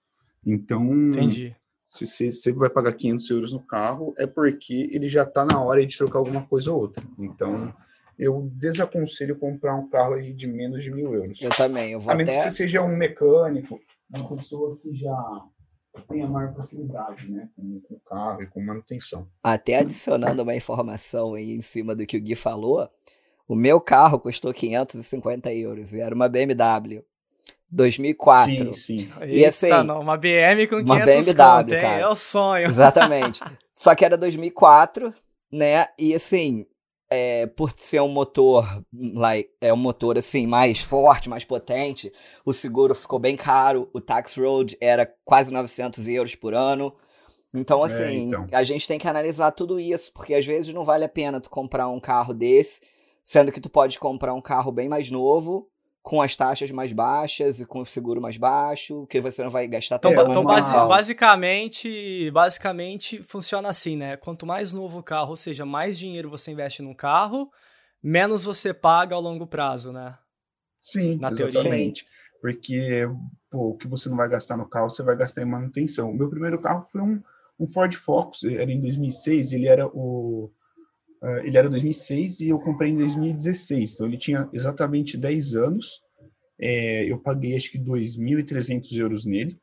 Então, 0.45 0.83
Entendi. 1.09 1.55
se 1.87 2.31
você, 2.31 2.51
vai 2.51 2.69
pagar 2.69 2.93
500 2.93 3.29
euros 3.29 3.53
no 3.53 3.59
carro, 3.59 4.13
é 4.17 4.27
porque 4.27 4.89
ele 4.91 5.07
já 5.07 5.23
está 5.23 5.45
na 5.45 5.61
hora 5.61 5.85
de 5.85 5.97
trocar 5.97 6.19
alguma 6.19 6.45
coisa 6.45 6.71
ou 6.71 6.79
outra. 6.79 7.03
Então, 7.17 7.73
eu 8.19 8.49
desaconselho 8.53 9.37
comprar 9.37 9.75
um 9.75 9.89
carro 9.89 10.15
aí 10.15 10.33
de 10.33 10.47
menos 10.47 10.83
de 10.83 10.91
mil 10.91 11.13
euros. 11.13 11.41
Eu 11.41 11.49
também, 11.51 11.91
eu 11.91 11.99
vou 11.99 12.13
A 12.13 12.15
menos 12.15 12.33
até... 12.33 12.43
que 12.43 12.49
você 12.49 12.55
seja 12.55 12.81
um 12.81 12.95
mecânico, 12.95 13.79
uma 14.09 14.35
pessoa 14.35 14.77
que 14.77 14.93
já 14.93 15.43
tenha 16.01 16.27
maior 16.27 16.53
facilidade, 16.55 17.29
né, 17.31 17.49
com, 17.55 17.81
com 17.81 17.93
o 17.95 17.99
carro 17.99 18.41
e 18.41 18.47
com 18.47 18.61
manutenção. 18.61 19.27
Até 19.43 19.77
adicionando 19.77 20.43
uma 20.43 20.55
informação 20.55 21.35
aí 21.35 21.51
em 21.51 21.61
cima 21.61 21.95
do 21.95 22.05
que 22.05 22.17
o 22.17 22.21
Gui 22.21 22.35
falou, 22.35 22.89
o 23.47 23.55
meu 23.55 23.79
carro 23.79 24.19
custou 24.19 24.53
550 24.53 25.53
euros 25.53 25.93
e 25.93 26.01
era 26.01 26.13
uma 26.13 26.27
BMW. 26.27 27.03
2004. 27.69 28.73
Sim, 28.73 28.97
sim. 28.97 29.11
E 29.25 29.43
assim, 29.45 29.65
Eita, 29.65 29.83
não, 29.83 29.99
uma 29.99 30.15
BM 30.15 30.67
com 30.67 30.75
500 30.75 30.85
uma 30.85 31.05
BMW, 31.05 31.35
conto, 31.35 31.81
cara. 31.81 32.01
É 32.01 32.07
o 32.07 32.15
sonho. 32.15 32.65
Exatamente. 32.65 33.41
Só 33.73 33.95
que 33.95 34.05
era 34.05 34.15
2004, 34.15 35.11
né? 35.51 35.85
E 35.97 36.13
assim, 36.13 36.67
é, 37.13 37.45
por 37.45 37.71
ser 37.75 38.01
um 38.01 38.07
motor, 38.07 38.83
like, 38.91 39.47
é 39.61 39.71
um 39.71 39.77
motor 39.77 40.17
assim 40.17 40.47
mais 40.47 40.79
forte, 40.79 41.29
mais 41.29 41.45
potente, 41.45 42.11
o 42.43 42.51
seguro 42.51 42.95
ficou 42.95 43.19
bem 43.19 43.35
caro, 43.35 43.87
o 43.93 44.01
tax 44.01 44.35
road 44.35 44.75
era 44.81 45.05
quase 45.23 45.53
900 45.53 46.07
euros 46.07 46.33
por 46.33 46.55
ano. 46.55 46.91
Então, 47.53 47.83
assim, 47.83 48.03
É, 48.03 48.13
então. 48.13 48.47
a 48.51 48.63
gente 48.63 48.87
tem 48.87 48.97
que 48.97 49.07
analisar 49.07 49.51
tudo 49.51 49.79
isso, 49.79 50.11
porque 50.11 50.33
às 50.33 50.43
vezes 50.43 50.73
não 50.73 50.83
vale 50.83 51.05
a 51.05 51.09
pena 51.09 51.39
tu 51.39 51.51
comprar 51.51 51.87
um 51.87 51.99
carro 51.99 52.33
desse, 52.33 52.81
sendo 53.23 53.51
que 53.51 53.61
tu 53.61 53.69
pode 53.69 53.99
comprar 53.99 54.33
um 54.33 54.41
carro 54.41 54.71
bem 54.71 54.89
mais 54.89 55.11
novo, 55.11 55.69
com 56.03 56.21
as 56.21 56.35
taxas 56.35 56.69
mais 56.69 56.91
baixas 56.91 57.61
e 57.61 57.65
com 57.65 57.79
o 57.79 57.85
seguro 57.85 58.19
mais 58.21 58.35
baixo, 58.35 59.07
que 59.07 59.21
você 59.21 59.41
não 59.41 59.49
vai 59.49 59.65
gastar 59.69 59.95
Então, 59.95 60.11
tanta 60.11 60.23
ba- 60.25 60.29
então 60.31 60.41
uma- 60.43 60.53
basi- 60.53 60.75
basicamente, 60.89 62.29
basicamente 62.31 63.23
funciona 63.23 63.69
assim, 63.69 63.95
né? 63.95 64.17
Quanto 64.17 64.45
mais 64.45 64.73
novo 64.73 64.99
o 64.99 65.03
carro, 65.03 65.29
ou 65.29 65.35
seja, 65.37 65.65
mais 65.65 65.97
dinheiro 65.97 66.29
você 66.29 66.51
investe 66.51 66.81
no 66.81 66.93
carro, 66.93 67.49
menos 68.03 68.43
você 68.43 68.73
paga 68.73 69.15
ao 69.15 69.21
longo 69.21 69.47
prazo, 69.47 69.93
né? 69.93 70.17
Sim, 70.81 71.17
Na 71.19 71.29
teoria. 71.29 71.47
exatamente. 71.47 72.05
Porque 72.41 73.07
pô, 73.49 73.69
o 73.69 73.77
que 73.77 73.87
você 73.87 74.09
não 74.09 74.17
vai 74.17 74.27
gastar 74.27 74.57
no 74.57 74.67
carro, 74.67 74.89
você 74.89 75.01
vai 75.01 75.15
gastar 75.15 75.41
em 75.41 75.45
manutenção. 75.45 76.11
O 76.11 76.13
meu 76.13 76.29
primeiro 76.29 76.59
carro 76.59 76.85
foi 76.91 76.99
um, 77.01 77.23
um 77.57 77.65
Ford 77.65 77.93
Focus, 77.95 78.43
era 78.43 78.69
em 78.69 78.81
2006, 78.81 79.53
ele 79.53 79.67
era 79.67 79.87
o 79.87 80.51
ele 81.43 81.57
era 81.57 81.69
2006 81.69 82.41
e 82.41 82.49
eu 82.49 82.59
comprei 82.59 82.91
em 82.91 82.97
2016, 82.97 83.93
então 83.93 84.07
ele 84.07 84.17
tinha 84.17 84.49
exatamente 84.51 85.17
10 85.17 85.55
anos. 85.55 86.01
Eh, 86.59 87.05
eu 87.09 87.17
paguei 87.17 87.55
acho 87.55 87.71
que 87.71 87.79
2.300 87.79 88.97
euros 88.97 89.25
nele, 89.25 89.57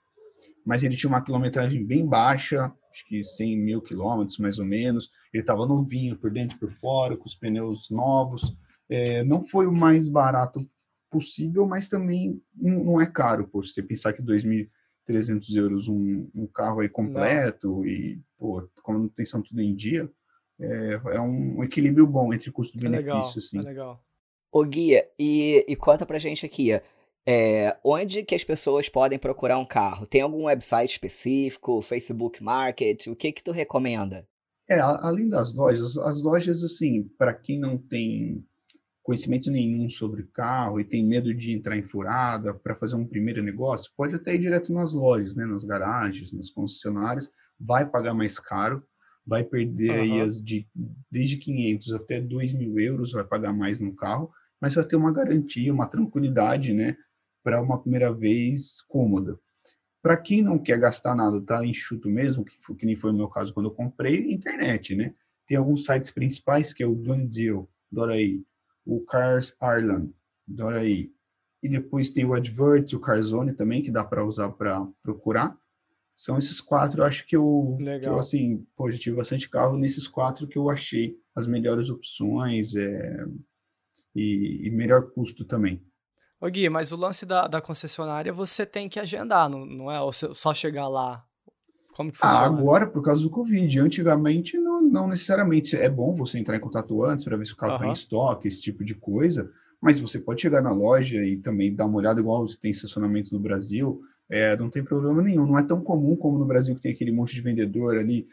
mas 0.64 0.82
ele 0.82 0.96
tinha 0.96 1.08
uma 1.08 1.22
quilometragem 1.22 1.84
bem 1.84 2.06
baixa, 2.06 2.72
acho 2.90 3.06
que 3.06 3.22
100 3.22 3.56
mil 3.58 3.82
quilômetros 3.82 4.38
mais 4.38 4.58
ou 4.58 4.64
menos. 4.64 5.10
Ele 5.32 5.42
estava 5.42 5.66
novinho 5.66 6.16
por 6.16 6.30
dentro 6.30 6.56
e 6.56 6.60
por 6.60 6.72
fora, 6.72 7.16
com 7.16 7.26
os 7.26 7.34
pneus 7.34 7.90
novos. 7.90 8.56
Eh, 8.88 9.22
não 9.24 9.46
foi 9.46 9.66
o 9.66 9.72
mais 9.72 10.08
barato 10.08 10.66
possível, 11.10 11.66
mas 11.66 11.88
também 11.88 12.40
não, 12.54 12.84
não 12.84 13.00
é 13.00 13.06
caro, 13.06 13.46
pô, 13.48 13.62
se 13.62 13.72
você 13.72 13.82
pensar 13.82 14.12
que 14.12 14.22
2.300 14.22 15.56
euros 15.56 15.88
um, 15.88 16.28
um 16.34 16.46
carro 16.46 16.80
aí 16.80 16.88
completo 16.88 17.84
e, 17.84 18.20
pô, 18.38 18.66
com 18.82 18.92
a 18.92 18.94
manutenção 18.94 19.42
tudo 19.42 19.60
em 19.60 19.74
dia, 19.74 20.08
é, 20.60 21.00
é 21.16 21.20
um 21.20 21.62
equilíbrio 21.64 22.06
bom 22.06 22.32
entre 22.32 22.48
É 22.48 22.88
legal, 22.88 23.22
custo-benefício, 23.22 23.38
assim. 23.38 23.58
é 23.58 23.62
legal. 23.62 24.04
Ô 24.52 24.64
Guia, 24.64 25.08
e, 25.18 25.64
e 25.68 25.76
conta 25.76 26.04
pra 26.04 26.18
gente 26.18 26.44
aqui, 26.44 26.70
é, 27.26 27.76
onde 27.84 28.24
que 28.24 28.34
as 28.34 28.42
pessoas 28.42 28.88
podem 28.88 29.18
procurar 29.18 29.58
um 29.58 29.64
carro? 29.64 30.06
Tem 30.06 30.22
algum 30.22 30.44
website 30.44 30.92
específico, 30.92 31.80
Facebook 31.80 32.42
Market? 32.42 33.06
O 33.06 33.14
que 33.16 33.32
que 33.32 33.42
tu 33.42 33.52
recomenda? 33.52 34.26
É, 34.68 34.78
além 34.80 35.28
das 35.28 35.52
lojas, 35.54 35.96
as 35.98 36.22
lojas, 36.22 36.62
assim, 36.62 37.04
para 37.18 37.34
quem 37.34 37.58
não 37.58 37.76
tem 37.76 38.44
conhecimento 39.02 39.50
nenhum 39.50 39.88
sobre 39.88 40.24
carro 40.32 40.78
e 40.78 40.84
tem 40.84 41.04
medo 41.04 41.34
de 41.34 41.52
entrar 41.52 41.76
em 41.76 41.82
furada 41.82 42.54
para 42.54 42.76
fazer 42.76 42.94
um 42.94 43.06
primeiro 43.06 43.42
negócio, 43.42 43.90
pode 43.96 44.14
até 44.14 44.34
ir 44.34 44.38
direto 44.38 44.72
nas 44.72 44.92
lojas, 44.92 45.34
né, 45.34 45.44
nas 45.44 45.64
garagens, 45.64 46.32
nas 46.32 46.50
concessionárias, 46.50 47.28
vai 47.58 47.84
pagar 47.88 48.14
mais 48.14 48.38
caro, 48.38 48.84
vai 49.30 49.44
perder 49.44 49.92
aí 49.92 50.10
Aham. 50.10 50.26
as 50.26 50.44
de 50.44 50.66
desde 51.08 51.36
500 51.36 51.92
até 51.94 52.20
2 52.20 52.52
mil 52.52 52.80
euros, 52.80 53.12
vai 53.12 53.22
pagar 53.22 53.52
mais 53.52 53.78
no 53.78 53.94
carro, 53.94 54.28
mas 54.60 54.74
vai 54.74 54.84
ter 54.84 54.96
uma 54.96 55.12
garantia, 55.12 55.72
uma 55.72 55.86
tranquilidade, 55.86 56.72
né, 56.74 56.96
para 57.44 57.62
uma 57.62 57.80
primeira 57.80 58.12
vez 58.12 58.82
cômoda. 58.88 59.38
Para 60.02 60.16
quem 60.16 60.42
não 60.42 60.58
quer 60.58 60.80
gastar 60.80 61.14
nada, 61.14 61.40
tá 61.40 61.64
enxuto 61.64 62.08
mesmo, 62.08 62.44
que, 62.44 62.58
foi- 62.60 62.74
que 62.74 62.84
nem 62.84 62.96
foi 62.96 63.12
o 63.12 63.14
meu 63.14 63.28
caso 63.28 63.54
quando 63.54 63.66
eu 63.66 63.74
comprei, 63.74 64.32
internet, 64.32 64.96
né? 64.96 65.14
Tem 65.46 65.56
alguns 65.56 65.84
sites 65.84 66.10
principais, 66.10 66.72
que 66.74 66.82
é 66.82 66.86
o 66.86 66.94
Deal, 66.94 67.70
Doraí, 67.92 68.42
o 68.84 69.00
Cars 69.00 69.54
Ireland, 69.62 70.12
Doraí. 70.46 71.12
E 71.62 71.68
depois 71.68 72.10
tem 72.10 72.24
o 72.24 72.34
Adverts, 72.34 72.92
o 72.94 73.00
Carzone 73.00 73.52
também, 73.52 73.82
que 73.82 73.90
dá 73.92 74.02
para 74.02 74.24
usar 74.24 74.50
para 74.50 74.84
procurar. 75.02 75.56
São 76.20 76.36
esses 76.36 76.60
quatro, 76.60 77.00
eu 77.00 77.06
acho 77.06 77.26
que 77.26 77.34
eu, 77.34 77.78
que 77.78 78.06
eu, 78.06 78.18
assim, 78.18 78.66
pô, 78.76 78.90
já 78.90 78.98
tive 78.98 79.16
bastante 79.16 79.48
carro, 79.48 79.78
nesses 79.78 80.06
quatro 80.06 80.46
que 80.46 80.58
eu 80.58 80.68
achei 80.68 81.16
as 81.34 81.46
melhores 81.46 81.88
opções 81.88 82.76
é, 82.76 83.24
e, 84.14 84.66
e 84.66 84.70
melhor 84.70 85.12
custo 85.12 85.46
também. 85.46 85.82
Ô 86.38 86.46
Gui, 86.50 86.68
mas 86.68 86.92
o 86.92 86.96
lance 86.98 87.24
da, 87.24 87.48
da 87.48 87.62
concessionária 87.62 88.34
você 88.34 88.66
tem 88.66 88.86
que 88.86 89.00
agendar, 89.00 89.48
não, 89.48 89.64
não 89.64 89.90
é? 89.90 89.98
Ou 90.02 90.12
só 90.12 90.52
chegar 90.52 90.88
lá? 90.88 91.24
Como 91.96 92.12
que 92.12 92.18
Ah, 92.20 92.28
funciona? 92.28 92.54
agora 92.54 92.86
por 92.86 93.02
causa 93.02 93.22
do 93.22 93.30
Covid. 93.30 93.80
Antigamente 93.80 94.58
não, 94.58 94.82
não 94.82 95.08
necessariamente 95.08 95.74
é 95.74 95.88
bom 95.88 96.14
você 96.14 96.38
entrar 96.38 96.54
em 96.54 96.60
contato 96.60 97.02
antes 97.02 97.24
para 97.24 97.38
ver 97.38 97.46
se 97.46 97.54
o 97.54 97.56
carro 97.56 97.72
está 97.72 97.84
Aham. 97.86 97.92
em 97.92 97.96
estoque, 97.96 98.46
esse 98.46 98.60
tipo 98.60 98.84
de 98.84 98.94
coisa. 98.94 99.50
Mas 99.80 99.98
você 99.98 100.18
pode 100.18 100.42
chegar 100.42 100.60
na 100.60 100.70
loja 100.70 101.24
e 101.24 101.38
também 101.38 101.74
dar 101.74 101.86
uma 101.86 101.96
olhada, 101.96 102.20
igual 102.20 102.44
tem 102.60 102.70
estacionamento 102.70 103.32
no 103.32 103.40
Brasil, 103.40 104.02
é, 104.30 104.56
não 104.56 104.70
tem 104.70 104.84
problema 104.84 105.22
nenhum. 105.22 105.46
Não 105.46 105.58
é 105.58 105.62
tão 105.62 105.82
comum 105.82 106.16
como 106.16 106.38
no 106.38 106.46
Brasil 106.46 106.74
que 106.76 106.80
tem 106.82 106.92
aquele 106.92 107.12
monte 107.12 107.34
de 107.34 107.40
vendedor 107.40 107.96
ali 107.98 108.26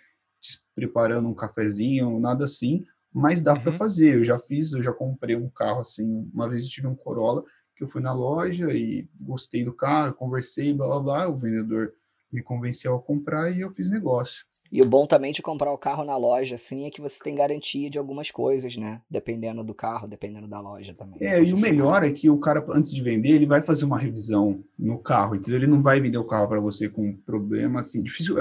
preparando 0.75 1.27
um 1.27 1.33
cafezinho, 1.33 2.19
nada 2.19 2.45
assim. 2.45 2.85
Mas 3.13 3.41
dá 3.41 3.55
para 3.55 3.71
Uhum. 3.71 3.77
fazer. 3.77 4.15
Eu 4.15 4.23
já 4.23 4.37
fiz, 4.39 4.73
eu 4.73 4.83
já 4.83 4.93
comprei 4.93 5.35
um 5.35 5.49
carro 5.49 5.81
assim. 5.81 6.29
Uma 6.33 6.47
vez 6.47 6.63
eu 6.63 6.69
tive 6.69 6.87
um 6.87 6.95
Corolla 6.95 7.43
que 7.75 7.83
eu 7.83 7.87
fui 7.87 8.01
na 8.01 8.13
loja 8.13 8.71
e 8.73 9.07
gostei 9.19 9.63
do 9.63 9.73
carro, 9.73 10.13
conversei, 10.13 10.73
blá 10.73 10.87
blá 10.87 10.99
blá. 10.99 11.27
O 11.29 11.37
vendedor 11.37 11.93
me 12.31 12.41
convenceu 12.43 12.95
a 12.95 13.01
comprar 13.01 13.49
e 13.51 13.61
eu 13.61 13.71
fiz 13.71 13.89
negócio. 13.89 14.45
E 14.71 14.81
o 14.81 14.86
bom 14.86 15.05
também 15.05 15.31
de 15.31 15.41
comprar 15.41 15.71
o 15.71 15.77
carro 15.77 16.03
na 16.03 16.17
loja, 16.17 16.55
assim, 16.55 16.86
é 16.86 16.89
que 16.89 17.01
você 17.01 17.24
tem 17.24 17.36
garantia 17.36 17.89
de 17.89 17.97
algumas 17.97 18.31
coisas, 18.31 18.75
né? 18.77 19.01
Dependendo 19.09 19.63
do 19.63 19.74
carro, 19.74 20.07
dependendo 20.07 20.47
da 20.47 20.59
loja 20.59 20.93
também. 20.93 21.17
É, 21.21 21.41
e 21.41 21.53
o 21.53 21.59
melhor 21.59 22.03
é 22.03 22.12
que 22.12 22.29
o 22.29 22.38
cara, 22.38 22.65
antes 22.69 22.91
de 22.91 23.01
vender, 23.01 23.29
ele 23.29 23.45
vai 23.45 23.62
fazer 23.62 23.86
uma 23.86 23.97
revisão 23.97 24.63
no 24.77 24.97
carro, 24.97 25.36
entendeu? 25.36 25.59
Ele 25.59 25.67
não 25.67 25.81
vai 25.81 26.00
vender 26.00 26.17
o 26.17 26.25
carro 26.25 26.47
para 26.47 26.59
você 26.59 26.89
com 26.89 27.15
problema, 27.25 27.81
assim, 27.81 28.01
difícil. 28.01 28.36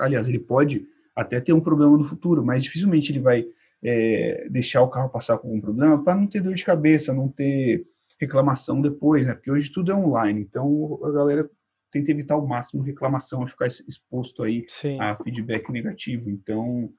Aliás, 0.00 0.28
ele 0.28 0.38
pode 0.38 0.86
até 1.14 1.40
ter 1.40 1.52
um 1.52 1.60
problema 1.60 1.96
no 1.96 2.04
futuro, 2.04 2.44
mas 2.44 2.62
dificilmente 2.62 3.12
ele 3.12 3.20
vai 3.20 3.44
é, 3.82 4.46
deixar 4.50 4.82
o 4.82 4.88
carro 4.88 5.08
passar 5.08 5.38
com 5.38 5.54
um 5.54 5.60
problema 5.60 6.02
para 6.02 6.14
não 6.14 6.26
ter 6.26 6.40
dor 6.40 6.54
de 6.54 6.64
cabeça, 6.64 7.12
não 7.12 7.28
ter 7.28 7.86
reclamação 8.20 8.80
depois, 8.80 9.26
né? 9.26 9.34
Porque 9.34 9.50
hoje 9.50 9.70
tudo 9.70 9.92
é 9.92 9.94
online, 9.94 10.40
então 10.40 10.98
a 11.04 11.10
galera 11.10 11.48
tenta 11.90 12.10
evitar 12.10 12.34
ao 12.34 12.46
máximo 12.46 12.82
reclamação 12.82 13.44
e 13.44 13.50
ficar 13.50 13.66
exposto 13.66 14.42
aí 14.42 14.64
Sim. 14.68 15.00
a 15.00 15.16
feedback 15.16 15.70
negativo. 15.70 16.30
Então, 16.30 16.92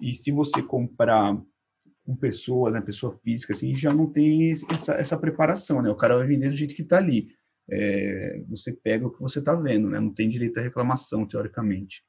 e 0.00 0.14
se 0.14 0.30
você 0.30 0.62
comprar 0.62 1.40
com 2.04 2.16
pessoas, 2.16 2.72
né, 2.72 2.80
pessoa 2.80 3.18
física, 3.22 3.52
assim, 3.52 3.74
já 3.74 3.92
não 3.92 4.10
tem 4.10 4.52
essa, 4.70 4.94
essa 4.94 5.18
preparação, 5.18 5.82
né? 5.82 5.90
O 5.90 5.96
cara 5.96 6.16
vai 6.16 6.26
vender 6.26 6.48
do 6.48 6.56
jeito 6.56 6.74
que 6.74 6.84
tá 6.84 6.98
ali. 6.98 7.28
É, 7.70 8.42
você 8.48 8.72
pega 8.72 9.06
o 9.06 9.10
que 9.10 9.20
você 9.20 9.40
tá 9.40 9.54
vendo, 9.54 9.88
né? 9.88 10.00
Não 10.00 10.12
tem 10.12 10.28
direito 10.28 10.58
à 10.58 10.62
reclamação, 10.62 11.26
teoricamente. 11.26 12.02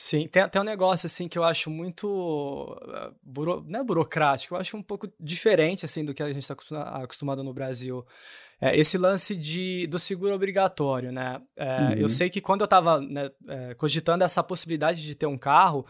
Sim, 0.00 0.28
tem, 0.28 0.48
tem 0.48 0.62
um 0.62 0.64
negócio 0.64 1.06
assim 1.06 1.26
que 1.26 1.36
eu 1.36 1.42
acho 1.42 1.68
muito 1.68 2.80
eh, 2.88 3.10
buro, 3.20 3.64
não 3.66 3.80
é 3.80 3.82
burocrático, 3.82 4.54
eu 4.54 4.60
acho 4.60 4.76
um 4.76 4.82
pouco 4.82 5.12
diferente 5.18 5.84
assim 5.84 6.04
do 6.04 6.14
que 6.14 6.22
a 6.22 6.32
gente 6.32 6.38
está 6.38 6.54
acostumado 7.02 7.42
no 7.42 7.52
Brasil. 7.52 8.06
É, 8.60 8.78
esse 8.78 8.96
lance 8.96 9.36
de, 9.36 9.88
do 9.88 9.98
seguro 9.98 10.32
obrigatório, 10.32 11.10
né? 11.10 11.42
É, 11.56 11.80
uhum. 11.80 11.92
Eu 11.94 12.08
sei 12.08 12.30
que 12.30 12.40
quando 12.40 12.60
eu 12.60 12.66
estava 12.66 13.00
né, 13.00 13.28
é, 13.48 13.74
cogitando 13.74 14.22
essa 14.22 14.40
possibilidade 14.40 15.02
de 15.02 15.16
ter 15.16 15.26
um 15.26 15.36
carro, 15.36 15.84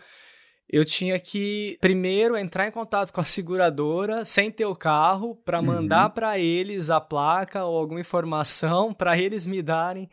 eu 0.68 0.84
tinha 0.84 1.18
que 1.18 1.78
primeiro 1.80 2.37
entrar 2.37 2.68
em 2.68 2.70
contato 2.70 3.12
com 3.12 3.20
a 3.20 3.25
seguradora 3.25 4.25
sem 4.25 4.50
ter 4.50 4.66
o 4.66 4.75
carro 4.75 5.34
para 5.44 5.62
mandar 5.62 6.06
uhum. 6.06 6.14
para 6.14 6.38
eles 6.38 6.90
a 6.90 7.00
placa 7.00 7.64
ou 7.64 7.76
alguma 7.76 8.00
informação 8.00 8.92
para 8.92 9.18
eles 9.18 9.46
me 9.46 9.62
darem 9.62 10.08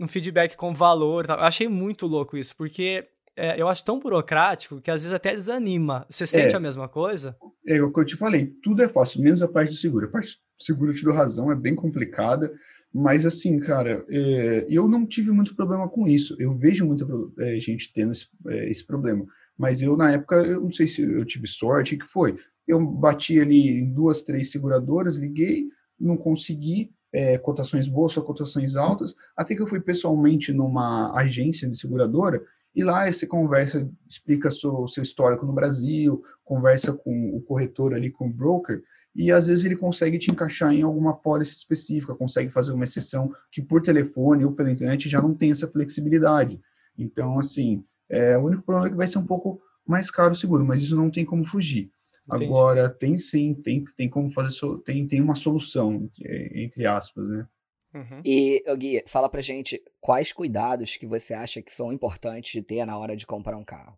um 0.00 0.08
feedback 0.08 0.56
com 0.56 0.74
valor. 0.74 1.26
Eu 1.28 1.34
achei 1.36 1.68
muito 1.68 2.06
louco 2.06 2.36
isso, 2.36 2.56
porque 2.56 3.06
é, 3.36 3.60
eu 3.60 3.68
acho 3.68 3.84
tão 3.84 3.98
burocrático 3.98 4.80
que 4.80 4.90
às 4.90 5.02
vezes 5.02 5.12
até 5.12 5.34
desanima. 5.34 6.06
Você 6.08 6.26
sente 6.26 6.54
é, 6.54 6.56
a 6.56 6.60
mesma 6.60 6.88
coisa? 6.88 7.36
É 7.66 7.82
o 7.82 7.92
que 7.92 8.00
eu 8.00 8.04
te 8.04 8.16
falei, 8.16 8.52
tudo 8.62 8.82
é 8.82 8.88
fácil, 8.88 9.22
menos 9.22 9.42
a 9.42 9.48
parte 9.48 9.70
do 9.70 9.76
seguro. 9.76 10.06
A 10.06 10.10
parte 10.10 10.36
do 10.36 10.64
seguro, 10.64 10.90
eu 10.90 10.94
te 10.94 11.04
dou 11.04 11.12
razão, 11.12 11.50
é 11.50 11.54
bem 11.54 11.74
complicada. 11.74 12.52
Mas 12.92 13.26
assim, 13.26 13.58
cara, 13.58 14.04
é, 14.08 14.66
eu 14.68 14.86
não 14.86 15.04
tive 15.04 15.32
muito 15.32 15.56
problema 15.56 15.88
com 15.88 16.06
isso. 16.06 16.36
Eu 16.38 16.54
vejo 16.54 16.86
muita 16.86 17.04
é, 17.40 17.58
gente 17.58 17.92
tendo 17.92 18.12
esse, 18.12 18.28
é, 18.46 18.70
esse, 18.70 18.86
problema. 18.86 19.26
Mas 19.56 19.82
eu, 19.82 19.96
na 19.96 20.12
época, 20.12 20.36
eu 20.36 20.60
não 20.60 20.72
sei 20.72 20.86
se 20.86 21.02
eu 21.02 21.24
tive 21.24 21.46
sorte, 21.46 21.94
o 21.94 21.98
que 21.98 22.06
foi. 22.06 22.36
Eu 22.66 22.84
bati 22.84 23.38
ali 23.40 23.68
em 23.68 23.92
duas, 23.92 24.22
três 24.22 24.50
seguradoras, 24.50 25.16
liguei, 25.16 25.68
não 25.98 26.16
consegui 26.16 26.92
é, 27.12 27.38
cotações 27.38 27.86
boas 27.86 28.14
cotações 28.16 28.74
altas, 28.74 29.14
até 29.36 29.54
que 29.54 29.62
eu 29.62 29.68
fui 29.68 29.80
pessoalmente 29.80 30.52
numa 30.52 31.16
agência 31.16 31.68
de 31.68 31.78
seguradora 31.78 32.42
e 32.74 32.82
lá 32.82 33.10
você 33.10 33.24
conversa, 33.24 33.88
explica 34.08 34.48
o 34.48 34.88
seu 34.88 35.02
histórico 35.02 35.46
no 35.46 35.52
Brasil, 35.52 36.24
conversa 36.44 36.92
com 36.92 37.36
o 37.36 37.40
corretor 37.40 37.94
ali, 37.94 38.10
com 38.10 38.26
o 38.26 38.32
broker, 38.32 38.82
e 39.14 39.30
às 39.30 39.46
vezes 39.46 39.64
ele 39.64 39.76
consegue 39.76 40.18
te 40.18 40.32
encaixar 40.32 40.72
em 40.72 40.82
alguma 40.82 41.14
pólice 41.14 41.52
específica, 41.52 42.16
consegue 42.16 42.50
fazer 42.50 42.72
uma 42.72 42.82
exceção 42.82 43.32
que 43.52 43.62
por 43.62 43.80
telefone 43.80 44.44
ou 44.44 44.50
pela 44.50 44.72
internet 44.72 45.08
já 45.08 45.22
não 45.22 45.32
tem 45.32 45.52
essa 45.52 45.68
flexibilidade. 45.68 46.60
Então, 46.98 47.38
assim, 47.38 47.84
é, 48.14 48.38
o 48.38 48.44
único 48.44 48.62
problema 48.62 48.88
é 48.88 48.90
que 48.90 48.96
vai 48.96 49.06
ser 49.06 49.18
um 49.18 49.26
pouco 49.26 49.60
mais 49.86 50.10
caro 50.10 50.32
o 50.32 50.36
seguro, 50.36 50.64
mas 50.64 50.82
isso 50.82 50.96
não 50.96 51.10
tem 51.10 51.24
como 51.24 51.44
fugir. 51.44 51.90
Entendi. 52.26 52.46
Agora, 52.46 52.88
tem 52.88 53.18
sim, 53.18 53.54
tem, 53.54 53.84
tem 53.96 54.08
como 54.08 54.30
fazer, 54.30 54.58
tem, 54.84 55.06
tem 55.06 55.20
uma 55.20 55.34
solução, 55.34 56.10
entre 56.18 56.86
aspas, 56.86 57.28
né? 57.28 57.46
Uhum. 57.94 58.22
E, 58.24 58.64
Gui, 58.76 59.04
fala 59.06 59.28
pra 59.28 59.40
gente 59.40 59.82
quais 60.00 60.32
cuidados 60.32 60.96
que 60.96 61.06
você 61.06 61.34
acha 61.34 61.62
que 61.62 61.72
são 61.72 61.92
importantes 61.92 62.52
de 62.52 62.62
ter 62.62 62.84
na 62.84 62.98
hora 62.98 63.14
de 63.14 63.26
comprar 63.26 63.56
um 63.56 63.64
carro. 63.64 63.96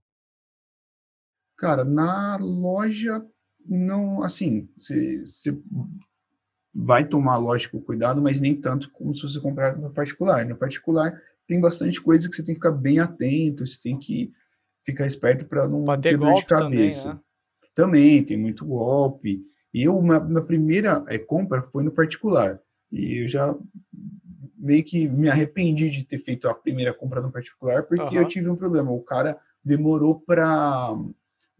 Cara, 1.57 1.85
na 1.85 2.37
loja, 2.39 3.25
não, 3.65 4.23
assim, 4.23 4.69
você 4.77 5.25
vai 6.75 7.07
tomar, 7.09 7.37
lógico, 7.39 7.81
cuidado, 7.81 8.21
mas 8.21 8.41
nem 8.41 8.61
tanto 8.61 8.91
como 8.91 9.15
se 9.15 9.23
você 9.23 9.41
comprar 9.41 9.79
no 9.79 9.91
particular. 9.91 10.45
No 10.45 10.57
particular, 10.57 11.19
tem 11.47 11.61
bastante 11.61 12.01
coisa 12.01 12.29
que 12.29 12.37
você 12.37 12.43
tem 12.43 12.55
que 12.55 12.61
ficar 12.61 12.73
bem 12.73 12.99
atento, 12.99 13.67
você 13.67 13.81
tem 13.81 13.99
que 13.99 14.33
ficar 14.85 15.07
esperto 15.07 15.45
para 15.47 15.69
não 15.69 15.85
Pode 15.85 16.03
ter 16.03 16.17
dor 16.17 16.35
de 16.35 16.45
cabeça. 16.45 17.03
Também, 17.03 17.15
né? 17.15 17.21
Também 17.75 18.25
tem 18.25 18.37
muito 18.37 18.65
golpe. 18.65 19.43
E 19.73 19.83
eu, 19.83 20.01
minha, 20.01 20.21
minha 20.21 20.43
primeira 20.43 21.05
é, 21.09 21.19
compra 21.19 21.63
foi 21.63 21.85
no 21.85 21.91
particular. 21.91 22.59
E 22.91 23.23
eu 23.25 23.29
já 23.29 23.55
meio 24.57 24.83
que 24.83 25.09
me 25.09 25.29
arrependi 25.29 25.91
de 25.91 26.05
ter 26.05 26.19
feito 26.19 26.49
a 26.49 26.55
primeira 26.55 26.95
compra 26.95 27.21
no 27.21 27.31
particular, 27.31 27.85
porque 27.85 28.17
uhum. 28.17 28.23
eu 28.23 28.29
tive 28.29 28.49
um 28.49 28.57
problema. 28.57 28.91
O 28.91 29.03
cara 29.03 29.39
demorou 29.63 30.21
para 30.21 30.95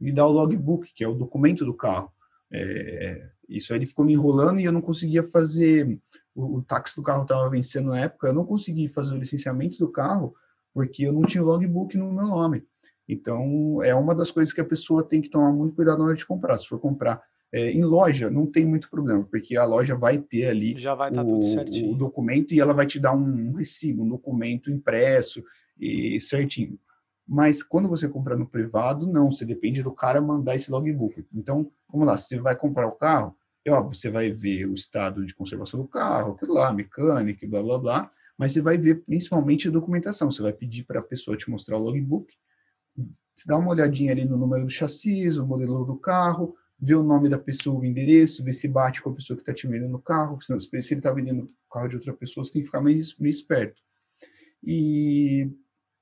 me 0.01 0.13
dar 0.13 0.27
o 0.27 0.33
logbook, 0.33 0.93
que 0.95 1.05
é 1.05 1.09
o 1.09 1.15
documento 1.15 1.65
do 1.65 1.75
carro. 1.75 2.11
É, 2.51 3.29
isso 3.49 3.73
aí 3.73 3.79
ele 3.79 3.87
ficou 3.87 4.05
me 4.05 4.13
enrolando 4.13 4.61
e 4.61 4.65
eu 4.65 4.73
não 4.73 4.81
conseguia 4.81 5.23
fazer. 5.23 5.99
O, 6.37 6.59
o 6.59 6.63
táxi 6.63 6.95
do 6.95 7.03
carro 7.03 7.23
estava 7.23 7.49
vencendo 7.49 7.89
na 7.89 8.01
época, 8.01 8.29
eu 8.29 8.35
não 8.35 8.45
consegui 8.45 8.89
fazer 8.89 9.15
o 9.15 9.19
licenciamento 9.19 9.79
do 9.79 9.91
carro 9.91 10.35
porque 10.73 11.05
eu 11.05 11.13
não 11.13 11.23
tinha 11.23 11.43
o 11.43 11.47
logbook 11.47 11.97
no 11.97 12.13
meu 12.13 12.27
nome. 12.27 12.63
Então, 13.09 13.83
é 13.83 13.95
uma 13.95 14.15
das 14.15 14.31
coisas 14.31 14.53
que 14.53 14.61
a 14.61 14.65
pessoa 14.65 15.03
tem 15.03 15.23
que 15.23 15.31
tomar 15.31 15.51
muito 15.51 15.75
cuidado 15.75 15.99
na 15.99 16.07
hora 16.07 16.17
de 16.17 16.27
comprar. 16.27 16.59
Se 16.59 16.69
for 16.69 16.79
comprar 16.79 17.23
é, 17.53 17.71
em 17.71 17.83
loja, 17.83 18.29
não 18.29 18.45
tem 18.45 18.67
muito 18.67 18.91
problema, 18.91 19.25
porque 19.25 19.57
a 19.57 19.65
loja 19.65 19.95
vai 19.95 20.19
ter 20.19 20.47
ali 20.47 20.75
vai 20.95 21.11
tá 21.11 21.23
o, 21.23 21.93
o 21.93 21.95
documento 21.95 22.53
e 22.53 22.61
ela 22.61 22.75
vai 22.75 22.87
te 22.87 23.01
dar 23.01 23.15
um, 23.15 23.55
recibo, 23.55 24.03
um 24.03 24.09
documento 24.09 24.71
impresso 24.71 25.43
e 25.81 26.21
certinho. 26.21 26.79
Mas 27.27 27.63
quando 27.63 27.89
você 27.89 28.09
compra 28.09 28.37
no 28.37 28.47
privado, 28.47 29.07
não, 29.07 29.31
você 29.31 29.45
depende 29.45 29.83
do 29.83 29.93
cara 29.93 30.21
mandar 30.21 30.55
esse 30.55 30.71
logbook. 30.71 31.25
Então, 31.35 31.71
vamos 31.91 32.07
lá, 32.07 32.19
você 32.19 32.39
vai 32.39 32.55
comprar 32.55 32.87
o 32.87 32.93
carro, 32.93 33.35
é 33.67 33.81
você 33.83 34.11
vai 34.11 34.31
ver 34.31 34.67
o 34.67 34.75
estado 34.75 35.25
de 35.25 35.35
conservação 35.35 35.81
do 35.81 35.89
carro, 35.89 36.33
aquilo 36.33 36.55
lá, 36.55 36.73
mecânica, 36.73 37.47
blá, 37.47 37.63
blá, 37.63 37.79
blá, 37.79 38.11
mas 38.39 38.53
você 38.53 38.61
vai 38.61 38.79
ver 38.79 39.03
principalmente 39.05 39.69
a 39.69 39.71
documentação. 39.71 40.31
Você 40.31 40.43
vai 40.43 40.53
pedir 40.53 40.85
para 40.85 41.01
a 41.01 41.03
pessoa 41.03 41.37
te 41.37 41.51
mostrar 41.51 41.77
o 41.77 41.83
logbook, 41.83 42.33
você 43.37 43.47
dá 43.47 43.59
uma 43.59 43.71
olhadinha 43.71 44.13
ali 44.13 44.25
no 44.25 44.37
número 44.37 44.65
do 44.65 44.71
chassi, 44.71 45.29
o 45.39 45.47
modelo 45.47 45.85
do 45.85 45.97
carro, 45.97 46.57
vê 46.79 46.95
o 46.95 47.03
nome 47.03 47.29
da 47.29 47.39
pessoa, 47.39 47.81
o 47.81 47.85
endereço, 47.85 48.43
vê 48.43 48.53
se 48.53 48.67
bate 48.67 49.03
com 49.03 49.11
a 49.11 49.15
pessoa 49.15 49.37
que 49.37 49.43
está 49.43 49.53
te 49.53 49.67
vendendo 49.67 49.95
o 49.95 50.01
carro, 50.01 50.41
se 50.41 50.53
ele 50.53 50.81
está 50.81 51.13
vendendo 51.13 51.45
o 51.45 51.73
carro 51.73 51.89
de 51.89 51.97
outra 51.97 52.15
pessoa, 52.15 52.45
você 52.45 52.53
tem 52.53 52.63
que 52.63 52.67
ficar 52.67 52.81
meio, 52.81 53.03
meio 53.19 53.31
esperto. 53.31 53.83
E 54.63 55.51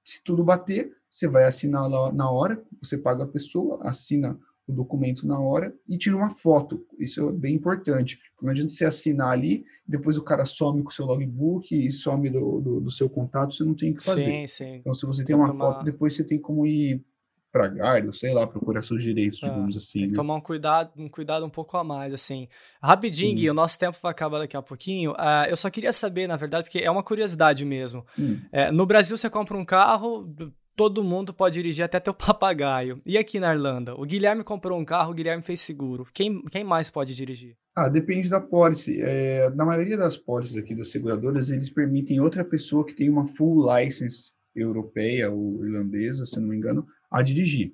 se 0.04 0.22
tudo 0.22 0.44
bater, 0.44 0.96
você 1.08 1.26
vai 1.26 1.44
assinar 1.44 1.88
lá 1.88 2.12
na 2.12 2.30
hora, 2.30 2.62
você 2.80 2.96
paga 2.98 3.24
a 3.24 3.28
pessoa, 3.28 3.80
assina 3.82 4.38
o 4.66 4.72
documento 4.72 5.26
na 5.26 5.38
hora 5.38 5.74
e 5.88 5.98
tira 5.98 6.16
uma 6.16 6.30
foto. 6.30 6.84
Isso 6.98 7.28
é 7.28 7.32
bem 7.32 7.54
importante. 7.54 8.18
Não 8.40 8.50
adianta 8.50 8.70
você 8.70 8.84
assinar 8.84 9.30
ali, 9.30 9.64
depois 9.86 10.16
o 10.16 10.22
cara 10.22 10.44
some 10.44 10.82
com 10.82 10.88
o 10.88 10.92
seu 10.92 11.04
logbook 11.04 11.74
e 11.74 11.92
some 11.92 12.30
do, 12.30 12.60
do, 12.60 12.80
do 12.80 12.90
seu 12.90 13.08
contato, 13.08 13.54
você 13.54 13.64
não 13.64 13.74
tem 13.74 13.92
o 13.92 13.96
que 13.96 14.04
fazer. 14.04 14.24
Sim, 14.24 14.46
sim. 14.46 14.74
Então, 14.76 14.94
se 14.94 15.06
você 15.06 15.24
tem 15.24 15.36
uma 15.36 15.48
tomar... 15.48 15.66
foto, 15.66 15.84
depois 15.84 16.14
você 16.14 16.24
tem 16.24 16.38
como 16.38 16.66
ir 16.66 17.04
para 17.54 17.68
galho, 17.68 18.12
sei 18.12 18.34
lá, 18.34 18.48
procurar 18.48 18.82
seus 18.82 19.00
direitos, 19.00 19.40
é, 19.40 19.48
digamos 19.48 19.76
assim. 19.76 20.00
Tem 20.00 20.08
que 20.08 20.14
né? 20.14 20.16
tomar 20.16 20.34
um 20.34 20.40
cuidado, 20.40 20.90
um 20.96 21.08
cuidado 21.08 21.46
um 21.46 21.50
pouco 21.50 21.76
a 21.76 21.84
mais, 21.84 22.12
assim. 22.12 22.48
Rapidinho, 22.82 23.36
Gui, 23.36 23.48
o 23.48 23.54
nosso 23.54 23.78
tempo 23.78 23.96
vai 24.02 24.10
acabar 24.10 24.40
daqui 24.40 24.56
a 24.56 24.62
pouquinho. 24.62 25.12
Uh, 25.12 25.46
eu 25.48 25.56
só 25.56 25.70
queria 25.70 25.92
saber, 25.92 26.26
na 26.26 26.36
verdade, 26.36 26.64
porque 26.64 26.80
é 26.80 26.90
uma 26.90 27.02
curiosidade 27.02 27.64
mesmo. 27.64 28.04
Hum. 28.18 28.40
É, 28.50 28.72
no 28.72 28.84
Brasil, 28.84 29.16
você 29.16 29.30
compra 29.30 29.56
um 29.56 29.64
carro, 29.64 30.28
todo 30.76 31.04
mundo 31.04 31.32
pode 31.32 31.54
dirigir 31.54 31.84
até 31.84 31.98
teu 32.00 32.14
papagaio. 32.14 32.98
E 33.06 33.16
aqui 33.16 33.40
na 33.40 33.54
Irlanda? 33.54 33.94
O 33.94 34.04
Guilherme 34.04 34.44
comprou 34.44 34.78
um 34.78 34.84
carro, 34.84 35.12
o 35.12 35.14
Guilherme 35.14 35.42
fez 35.42 35.60
seguro. 35.60 36.06
Quem, 36.12 36.42
quem 36.44 36.64
mais 36.64 36.90
pode 36.90 37.14
dirigir? 37.14 37.56
Ah, 37.76 37.88
depende 37.88 38.28
da 38.28 38.40
pólice. 38.40 39.00
É, 39.00 39.50
na 39.50 39.64
maioria 39.64 39.96
das 39.96 40.16
pólices 40.16 40.56
aqui 40.56 40.74
das 40.74 40.90
seguradoras, 40.90 41.50
eles 41.50 41.70
permitem 41.70 42.20
outra 42.20 42.44
pessoa 42.44 42.86
que 42.86 42.94
tem 42.94 43.08
uma 43.08 43.26
full 43.26 43.66
license 43.66 44.32
europeia 44.54 45.30
ou 45.30 45.64
irlandesa, 45.64 46.24
se 46.24 46.38
não 46.38 46.48
me 46.48 46.56
engano, 46.56 46.86
a 47.10 47.22
dirigir. 47.22 47.72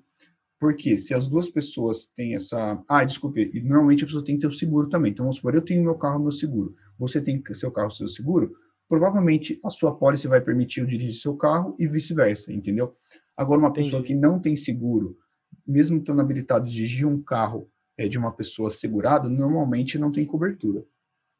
Porque 0.59 0.99
se 0.99 1.15
as 1.15 1.27
duas 1.27 1.49
pessoas 1.49 2.07
têm 2.09 2.35
essa. 2.35 2.83
Ah, 2.87 3.05
desculpe, 3.05 3.51
normalmente 3.63 4.05
a 4.05 4.07
pessoa 4.07 4.25
tem 4.25 4.37
que 4.37 4.43
ter 4.43 4.47
o 4.47 4.51
seguro 4.51 4.89
também. 4.89 5.13
Então, 5.13 5.25
vamos 5.25 5.37
supor, 5.37 5.55
eu 5.55 5.63
tenho 5.63 5.83
meu 5.83 5.95
carro, 5.95 6.21
meu 6.21 6.33
seguro. 6.33 6.75
Você 6.99 7.21
tem 7.21 7.43
seu 7.53 7.71
carro, 7.71 7.91
seu 7.91 8.09
seguro. 8.09 8.53
Provavelmente 8.91 9.61
a 9.65 9.71
sua 9.71 9.95
pólice 9.95 10.27
vai 10.27 10.41
permitir 10.41 10.81
eu 10.81 10.87
dirigir 10.87 11.21
seu 11.21 11.37
carro 11.37 11.77
e 11.79 11.87
vice-versa, 11.87 12.53
entendeu? 12.53 12.97
Agora, 13.37 13.61
uma 13.61 13.69
Entendi. 13.69 13.87
pessoa 13.87 14.03
que 14.03 14.17
não 14.17 14.41
tem 14.41 14.57
seguro, 14.57 15.17
mesmo 15.65 15.99
estando 15.99 16.21
habilitado 16.21 16.65
a 16.65 16.69
dirigir 16.69 17.07
um 17.07 17.23
carro 17.23 17.71
é, 17.97 18.09
de 18.09 18.19
uma 18.19 18.33
pessoa 18.33 18.69
segurada, 18.69 19.29
normalmente 19.29 19.97
não 19.97 20.11
tem 20.11 20.25
cobertura. 20.25 20.85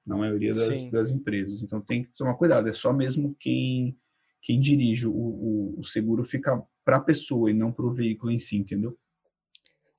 Na 0.07 0.17
maioria 0.17 0.53
das, 0.53 0.87
das 0.87 1.11
empresas. 1.11 1.61
Então 1.61 1.81
tem 1.81 2.05
que 2.05 2.11
tomar 2.17 2.35
cuidado. 2.35 2.69
É 2.69 2.73
só 2.73 2.93
mesmo 2.93 3.35
quem 3.39 3.99
quem 4.41 4.61
dirige 4.61 5.09
o, 5.09 5.13
o, 5.13 5.81
o 5.81 5.85
seguro 5.85 6.23
fica 6.23 6.63
para 6.85 6.99
a 6.99 7.01
pessoa 7.01 7.51
e 7.51 7.55
não 7.55 7.73
para 7.73 7.85
o 7.85 7.93
veículo 7.93 8.31
em 8.31 8.39
si, 8.39 8.57
entendeu? 8.57 8.97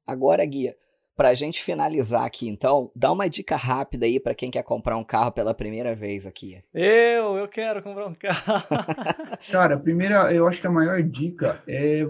Agora, 0.08 0.46
Guia, 0.46 0.76
para 1.21 1.29
a 1.29 1.36
gente 1.36 1.63
finalizar 1.63 2.25
aqui, 2.25 2.49
então, 2.49 2.91
dá 2.95 3.12
uma 3.12 3.29
dica 3.29 3.55
rápida 3.55 4.07
aí 4.07 4.19
para 4.19 4.34
quem 4.34 4.49
quer 4.49 4.63
comprar 4.63 4.97
um 4.97 5.03
carro 5.03 5.31
pela 5.31 5.53
primeira 5.53 5.93
vez 5.93 6.25
aqui. 6.25 6.57
Eu, 6.73 7.38
eu 7.38 7.47
quero 7.47 7.79
comprar 7.84 8.07
um 8.07 8.15
carro. 8.15 8.65
Cara, 9.51 9.75
a 9.75 9.79
primeira, 9.79 10.34
eu 10.34 10.47
acho 10.47 10.60
que 10.60 10.65
a 10.65 10.71
maior 10.71 10.99
dica 11.03 11.62
é 11.67 12.10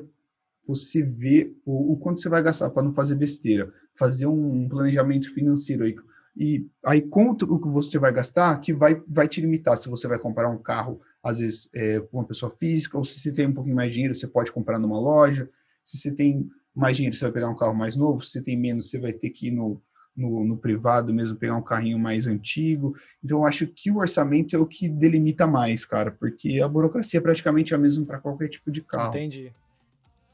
você 0.65 1.04
ver 1.04 1.54
o, 1.65 1.91
o 1.91 1.97
quanto 1.97 2.21
você 2.21 2.30
vai 2.30 2.41
gastar 2.41 2.69
para 2.69 2.84
não 2.84 2.93
fazer 2.93 3.15
besteira, 3.15 3.69
fazer 3.95 4.28
um 4.28 4.69
planejamento 4.69 5.34
financeiro 5.34 5.84
aí. 5.84 5.93
E 6.38 6.65
aí, 6.86 7.02
quanto 7.02 7.54
o 7.54 7.60
que 7.60 7.67
você 7.67 8.00
vai 8.00 8.13
gastar, 8.13 8.62
que 8.62 8.71
vai, 8.71 8.95
vai 9.06 9.28
te 9.28 9.41
limitar 9.41 9.76
se 9.76 9.89
você 9.89 10.08
vai 10.08 10.19
comprar 10.19 10.47
um 10.47 10.58
carro 10.58 11.02
às 11.21 11.39
vezes 11.39 11.69
é, 11.76 12.02
uma 12.13 12.24
pessoa 12.24 12.50
física, 12.58 12.97
ou 12.97 13.04
se 13.04 13.19
você 13.19 13.34
tem 13.34 13.45
um 13.45 13.54
pouquinho 13.54 13.76
mais 13.76 13.89
de 13.89 13.95
dinheiro, 13.95 14.15
você 14.15 14.26
pode 14.26 14.54
comprar 14.54 14.80
numa 14.80 14.97
loja. 14.97 15.50
Se 15.84 15.97
você 15.97 16.15
tem 16.15 16.50
mais 16.76 16.96
dinheiro, 16.96 17.16
você 17.16 17.26
vai 17.26 17.32
pegar 17.32 17.50
um 17.50 17.56
carro 17.56 17.76
mais 17.76 17.96
novo. 17.96 18.22
Se 18.22 18.32
você 18.32 18.42
tem 18.42 18.58
menos, 18.58 18.90
você 18.90 19.00
vai 19.00 19.14
ter 19.14 19.30
que 19.30 19.48
ir 19.48 19.52
no, 19.52 19.82
no, 20.16 20.44
no, 20.44 20.58
privado 20.58 21.14
mesmo, 21.14 21.38
pegar 21.38 21.56
um 21.56 21.62
carrinho 21.62 22.00
mais 22.00 22.28
antigo. 22.28 22.96
Então, 23.24 23.40
eu 23.40 23.46
acho 23.46 23.68
que 23.68 23.92
o 23.92 23.98
orçamento 23.98 24.56
é 24.56 24.60
o 24.60 24.66
que 24.66 24.88
delimita 24.88 25.46
mais, 25.46 25.86
cara, 25.86 26.12
porque 26.12 26.62
a 26.62 26.68
burocracia 26.68 27.20
é 27.20 27.22
praticamente 27.22 27.76
a 27.76 27.78
mesma 27.78 28.06
para 28.06 28.20
qualquer 28.20 28.50
tipo 28.50 28.72
de 28.72 28.82
carro. 28.82 29.10
Entendi. 29.10 29.52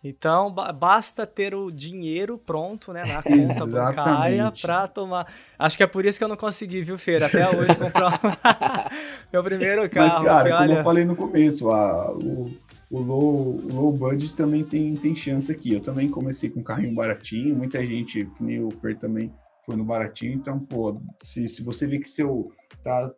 Então, 0.03 0.51
ba 0.51 0.71
basta 0.71 1.25
ter 1.25 1.55
o 1.55 1.71
dinheiro 1.71 2.37
pronto, 2.37 2.93
né, 2.93 3.03
na 3.03 3.23
conta 3.23 3.65
bancária 3.67 4.53
para 4.61 4.87
tomar. 4.87 5.27
Acho 5.57 5.75
que 5.75 5.83
é 5.83 5.87
por 5.87 6.05
isso 6.05 6.19
que 6.19 6.23
eu 6.23 6.29
não 6.29 6.37
consegui, 6.37 6.81
viu, 6.81 6.97
Feira, 6.97 7.25
até 7.25 7.49
hoje 7.49 7.77
comprar 7.77 8.19
meu 9.33 9.43
primeiro 9.43 9.89
carro. 9.89 10.07
Mas, 10.07 10.23
cara, 10.23 10.49
como 10.49 10.61
olha... 10.61 10.73
eu 10.79 10.83
falei 10.83 11.03
no 11.03 11.15
começo, 11.15 11.69
a, 11.71 12.11
o, 12.11 12.45
o, 12.89 12.99
low, 12.99 13.59
low 13.71 13.91
budget 13.91 14.35
também 14.35 14.63
tem, 14.63 14.95
tem 14.95 15.15
chance 15.15 15.51
aqui. 15.51 15.73
Eu 15.73 15.81
também 15.81 16.09
comecei 16.09 16.49
com 16.49 16.61
um 16.61 16.63
carrinho 16.63 16.95
baratinho, 16.95 17.55
muita 17.55 17.85
gente, 17.85 18.25
que 18.25 18.43
nem 18.43 18.63
o 18.63 18.71
Fer 18.71 18.97
também, 18.97 19.31
foi 19.65 19.75
no 19.75 19.83
baratinho. 19.83 20.33
Então, 20.33 20.59
pô, 20.59 21.01
se, 21.21 21.47
se 21.47 21.61
você 21.61 21.85
vê 21.85 21.99
que 21.99 22.07
seu 22.07 22.51
tá, 22.83 23.11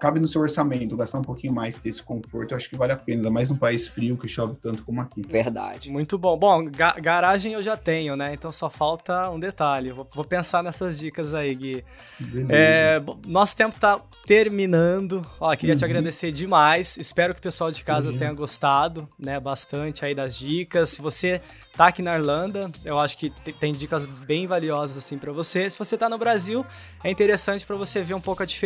cabe 0.00 0.20
no 0.20 0.26
seu 0.26 0.40
orçamento 0.40 0.96
gastar 0.96 1.18
um 1.18 1.22
pouquinho 1.22 1.52
mais, 1.52 1.78
ter 1.78 1.88
esse 1.88 2.02
conforto, 2.02 2.52
eu 2.52 2.56
acho 2.56 2.68
que 2.68 2.76
vale 2.76 2.92
a 2.92 2.96
pena, 2.96 3.18
ainda 3.18 3.30
mais 3.30 3.50
num 3.50 3.56
país 3.56 3.86
frio 3.86 4.16
que 4.16 4.28
chove 4.28 4.56
tanto 4.60 4.84
como 4.84 5.00
aqui. 5.00 5.22
Verdade. 5.26 5.90
Muito 5.90 6.18
bom. 6.18 6.38
Bom, 6.38 6.64
ga 6.64 6.92
garagem 6.92 7.52
eu 7.52 7.62
já 7.62 7.76
tenho, 7.76 8.16
né? 8.16 8.34
Então 8.34 8.50
só 8.50 8.68
falta 8.68 9.30
um 9.30 9.38
detalhe. 9.38 9.90
Vou, 9.92 10.06
vou 10.12 10.24
pensar 10.24 10.62
nessas 10.62 10.98
dicas 10.98 11.34
aí, 11.34 11.54
Gui. 11.54 11.84
É, 12.48 13.00
nosso 13.26 13.56
tempo 13.56 13.78
tá 13.78 14.00
terminando. 14.26 15.24
Ó, 15.38 15.54
queria 15.54 15.74
uhum. 15.74 15.78
te 15.78 15.84
agradecer 15.84 16.32
demais. 16.32 16.96
Espero 16.96 17.34
que 17.34 17.40
o 17.40 17.42
pessoal 17.42 17.70
de 17.70 17.84
casa 17.84 18.10
uhum. 18.10 18.18
tenha 18.18 18.32
gostado, 18.32 19.08
né? 19.18 19.38
Bastante 19.38 20.04
aí 20.04 20.14
das 20.14 20.38
dicas. 20.38 20.90
Se 20.90 21.02
você 21.02 21.40
tá 21.76 21.86
aqui 21.86 22.02
na 22.02 22.16
Irlanda, 22.16 22.70
eu 22.84 22.98
acho 22.98 23.16
que 23.16 23.30
tem 23.58 23.72
dicas 23.72 24.06
bem 24.06 24.46
valiosas 24.46 24.98
assim 24.98 25.18
para 25.18 25.32
você. 25.32 25.68
Se 25.68 25.78
você 25.78 25.96
tá 25.96 26.08
no 26.08 26.18
Brasil, 26.18 26.64
é 27.02 27.10
interessante 27.10 27.66
para 27.66 27.76
você 27.76 28.02
ver 28.02 28.14
um 28.14 28.20
pouco 28.20 28.42
a 28.42 28.46
diferença 28.46 28.59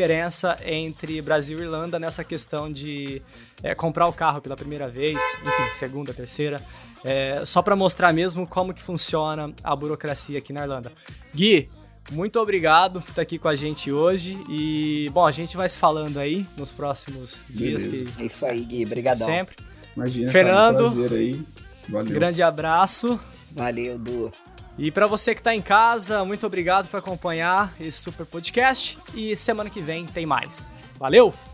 entre 0.65 1.21
Brasil 1.23 1.59
e 1.59 1.63
Irlanda 1.63 1.99
nessa 1.99 2.25
questão 2.25 2.71
de 2.71 3.23
é, 3.63 3.75
comprar 3.75 4.09
o 4.09 4.13
carro 4.13 4.41
pela 4.41 4.57
primeira 4.57 4.89
vez, 4.89 5.17
enfim, 5.41 5.73
segunda, 5.73 6.13
terceira, 6.13 6.61
é, 7.05 7.45
só 7.45 7.63
para 7.63 7.77
mostrar 7.77 8.13
mesmo 8.13 8.47
como 8.47 8.73
que 8.73 8.83
funciona 8.83 9.53
a 9.63 9.77
burocracia 9.77 10.39
aqui 10.39 10.53
na 10.53 10.63
Irlanda. 10.63 10.93
Gui, 11.35 11.69
muito 12.13 12.39
obrigado 12.39 13.01
por 13.01 13.09
estar 13.09 13.23
aqui 13.23 13.39
com 13.39 13.49
a 13.49 13.55
gente 13.55 13.91
hoje 13.91 14.39
e, 14.49 15.09
bom, 15.13 15.27
a 15.27 15.31
gente 15.31 15.57
vai 15.57 15.69
se 15.69 15.79
falando 15.79 16.19
aí 16.19 16.47
nos 16.57 16.71
próximos 16.71 17.45
dias. 17.49 17.87
Que, 17.87 18.05
é 18.19 18.25
isso 18.25 18.45
aí, 18.45 18.65
Gui, 18.65 18.85
obrigadão. 18.85 19.27
Sempre. 19.27 19.57
Imagina, 19.97 20.31
Fernando, 20.31 20.91
cara, 20.91 21.15
um 21.15 21.17
aí. 21.17 21.43
Valeu. 21.89 22.15
Grande 22.15 22.43
abraço. 22.43 23.21
Valeu, 23.53 23.99
Du. 23.99 24.33
E 24.77 24.91
para 24.91 25.07
você 25.07 25.35
que 25.35 25.41
está 25.41 25.55
em 25.55 25.63
casa, 25.63 26.25
muito 26.25 26.47
obrigado 26.47 26.89
por 26.89 26.97
acompanhar 26.99 27.73
esse 27.81 27.99
super 27.99 28.27
podcast 28.27 28.99
e 29.15 29.37
semana 29.37 29.71
que 29.71 29.81
vem 29.81 30.05
tem 30.05 30.27
mais. 30.27 30.73
Valeu! 30.99 31.54